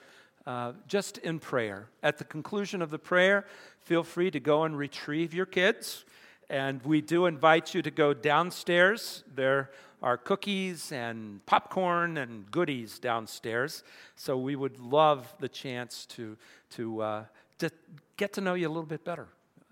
uh, 0.49 0.73
just 0.87 1.19
in 1.19 1.37
prayer. 1.37 1.89
At 2.01 2.17
the 2.17 2.23
conclusion 2.23 2.81
of 2.81 2.89
the 2.89 2.97
prayer, 2.97 3.45
feel 3.81 4.03
free 4.03 4.31
to 4.31 4.39
go 4.39 4.63
and 4.63 4.75
retrieve 4.75 5.31
your 5.31 5.45
kids. 5.45 6.05
And 6.49 6.81
we 6.81 7.01
do 7.01 7.27
invite 7.27 7.75
you 7.75 7.83
to 7.83 7.91
go 7.91 8.15
downstairs. 8.15 9.23
There 9.35 9.69
are 10.01 10.17
cookies 10.17 10.91
and 10.91 11.45
popcorn 11.45 12.17
and 12.17 12.49
goodies 12.49 12.97
downstairs. 12.97 13.83
So 14.15 14.39
we 14.39 14.55
would 14.55 14.79
love 14.79 15.31
the 15.39 15.47
chance 15.47 16.07
to, 16.17 16.35
to, 16.71 17.01
uh, 17.03 17.23
to 17.59 17.69
get 18.17 18.33
to 18.33 18.41
know 18.41 18.55
you 18.55 18.67
a 18.67 18.73
little 18.73 18.81
bit 18.81 19.05
better 19.05 19.27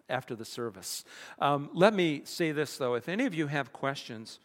after 0.10 0.36
the 0.36 0.46
service. 0.46 1.06
Um, 1.40 1.72
let 1.74 1.96
me 1.96 2.22
say 2.24 2.52
this, 2.52 2.78
though. 2.78 2.94
If 2.94 3.10
any 3.10 3.26
of 3.26 3.34
you 3.34 3.48
have 3.48 3.74
questions 3.74 4.38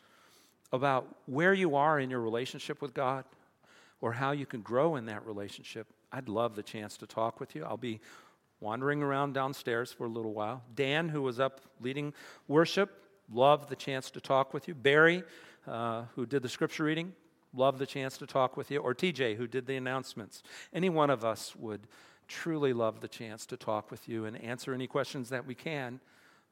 about 0.72 1.14
where 1.26 1.52
you 1.52 1.76
are 1.76 2.00
in 2.00 2.08
your 2.08 2.20
relationship 2.20 2.80
with 2.80 2.94
God 2.94 3.26
or 4.00 4.14
how 4.14 4.30
you 4.30 4.46
can 4.46 4.62
grow 4.62 4.96
in 4.96 5.04
that 5.06 5.26
relationship, 5.26 5.86
I'd 6.12 6.28
love 6.28 6.54
the 6.54 6.62
chance 6.62 6.96
to 6.98 7.06
talk 7.06 7.40
with 7.40 7.54
you. 7.54 7.64
I'll 7.64 7.76
be 7.76 8.00
wandering 8.60 9.02
around 9.02 9.32
downstairs 9.32 9.92
for 9.92 10.04
a 10.04 10.10
little 10.10 10.32
while. 10.32 10.62
Dan, 10.74 11.08
who 11.08 11.22
was 11.22 11.40
up 11.40 11.60
leading 11.80 12.12
worship, 12.48 12.90
loved 13.32 13.68
the 13.68 13.76
chance 13.76 14.10
to 14.12 14.20
talk 14.20 14.54
with 14.54 14.68
you. 14.68 14.74
Barry, 14.74 15.24
uh, 15.66 16.04
who 16.14 16.26
did 16.26 16.42
the 16.42 16.48
scripture 16.48 16.84
reading, 16.84 17.12
love 17.54 17.78
the 17.78 17.86
chance 17.86 18.18
to 18.18 18.26
talk 18.26 18.56
with 18.56 18.70
you, 18.70 18.78
or 18.78 18.94
TJ, 18.94 19.36
who 19.36 19.46
did 19.46 19.66
the 19.66 19.76
announcements. 19.76 20.42
Any 20.72 20.90
one 20.90 21.10
of 21.10 21.24
us 21.24 21.56
would 21.56 21.86
truly 22.28 22.72
love 22.72 23.00
the 23.00 23.08
chance 23.08 23.46
to 23.46 23.56
talk 23.56 23.90
with 23.90 24.08
you 24.08 24.24
and 24.24 24.42
answer 24.42 24.72
any 24.72 24.86
questions 24.86 25.28
that 25.30 25.46
we 25.46 25.54
can 25.54 26.00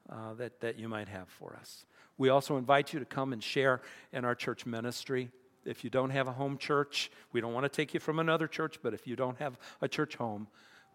uh, 0.09 0.33
that, 0.35 0.59
that 0.61 0.77
you 0.77 0.87
might 0.87 1.07
have 1.07 1.29
for 1.29 1.55
us. 1.59 1.85
We 2.17 2.29
also 2.29 2.57
invite 2.57 2.93
you 2.93 2.99
to 2.99 3.05
come 3.05 3.33
and 3.33 3.43
share 3.43 3.81
in 4.11 4.25
our 4.25 4.35
church 4.35 4.65
ministry. 4.65 5.31
If 5.65 5.83
you 5.83 5.89
don't 5.89 6.09
have 6.09 6.27
a 6.27 6.33
home 6.33 6.57
church, 6.57 7.11
we 7.31 7.41
don't 7.41 7.53
want 7.53 7.65
to 7.65 7.69
take 7.69 7.93
you 7.93 7.99
from 7.99 8.19
another 8.19 8.47
church, 8.47 8.79
but 8.81 8.93
if 8.93 9.05
you 9.07 9.15
don't 9.15 9.37
have 9.37 9.57
a 9.81 9.87
church 9.87 10.15
home, 10.15 10.47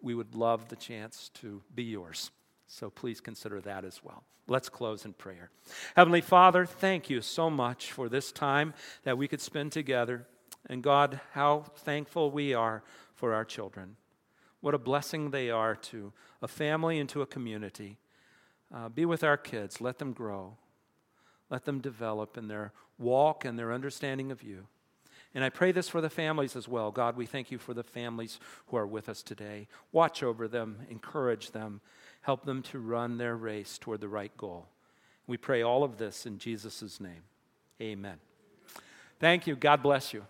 we 0.03 0.15
would 0.15 0.35
love 0.35 0.69
the 0.69 0.77
chance 0.77 1.31
to 1.35 1.63
be 1.75 1.85
yours. 1.85 2.31
So 2.67 2.91
please 2.91 3.21
consider 3.21 3.61
that 3.63 3.85
as 3.85 4.03
well. 4.03 4.25
Let's 4.49 4.69
close 4.69 5.05
in 5.05 5.13
prayer. 5.13 5.51
Heavenly 5.97 6.21
Father, 6.21 6.67
thank 6.67 7.11
you 7.11 7.21
so 7.21 7.51
much 7.51 7.91
for 7.91 8.09
this 8.09 8.31
time 8.31 8.75
that 9.03 9.19
we 9.19 9.29
could 9.29 9.41
spend 9.41 9.73
together. 9.73 10.27
And 10.69 10.83
God, 10.83 11.21
how 11.33 11.65
thankful 11.77 12.31
we 12.31 12.55
are 12.55 12.83
for 13.15 13.35
our 13.35 13.45
children. 13.45 13.97
What 14.61 14.75
a 14.75 14.79
blessing 14.79 15.31
they 15.31 15.51
are 15.51 15.75
to 15.77 16.13
a 16.43 16.49
family 16.49 16.99
and 16.99 17.09
to 17.11 17.23
a 17.23 17.27
community. 17.27 17.99
Uh, 18.75 18.89
be 18.89 19.05
with 19.05 19.23
our 19.23 19.37
kids, 19.37 19.81
let 19.81 19.99
them 19.99 20.13
grow, 20.13 20.57
let 21.51 21.65
them 21.65 21.81
develop 21.81 22.37
in 22.37 22.49
their 22.49 22.73
walk 22.99 23.45
and 23.45 23.59
their 23.59 23.73
understanding 23.73 24.31
of 24.31 24.43
you. 24.43 24.67
And 25.35 25.45
I 25.45 25.51
pray 25.51 25.71
this 25.71 25.89
for 25.89 26.01
the 26.01 26.09
families 26.09 26.57
as 26.57 26.67
well. 26.67 26.91
God, 26.91 27.17
we 27.17 27.27
thank 27.27 27.51
you 27.51 27.59
for 27.59 27.75
the 27.75 27.83
families 27.83 28.41
who 28.69 28.77
are 28.79 28.87
with 28.87 29.09
us 29.09 29.23
today. 29.23 29.69
Watch 29.93 30.23
over 30.23 30.49
them, 30.49 30.79
encourage 30.89 31.51
them, 31.51 31.83
help 32.23 32.47
them 32.47 32.63
to 32.63 32.79
run 32.79 33.19
their 33.19 33.37
race 33.37 33.77
toward 33.77 34.01
the 34.01 34.09
right 34.09 34.35
goal. 34.37 34.67
We 35.27 35.37
pray 35.37 35.63
all 35.63 35.85
of 35.85 35.99
this 35.99 36.25
in 36.25 36.39
Jesus' 36.39 37.01
name. 37.01 37.23
Amen. 37.83 38.17
Thank 39.21 39.47
you. 39.47 39.57
God 39.57 39.83
bless 39.83 40.15
you. 40.15 40.25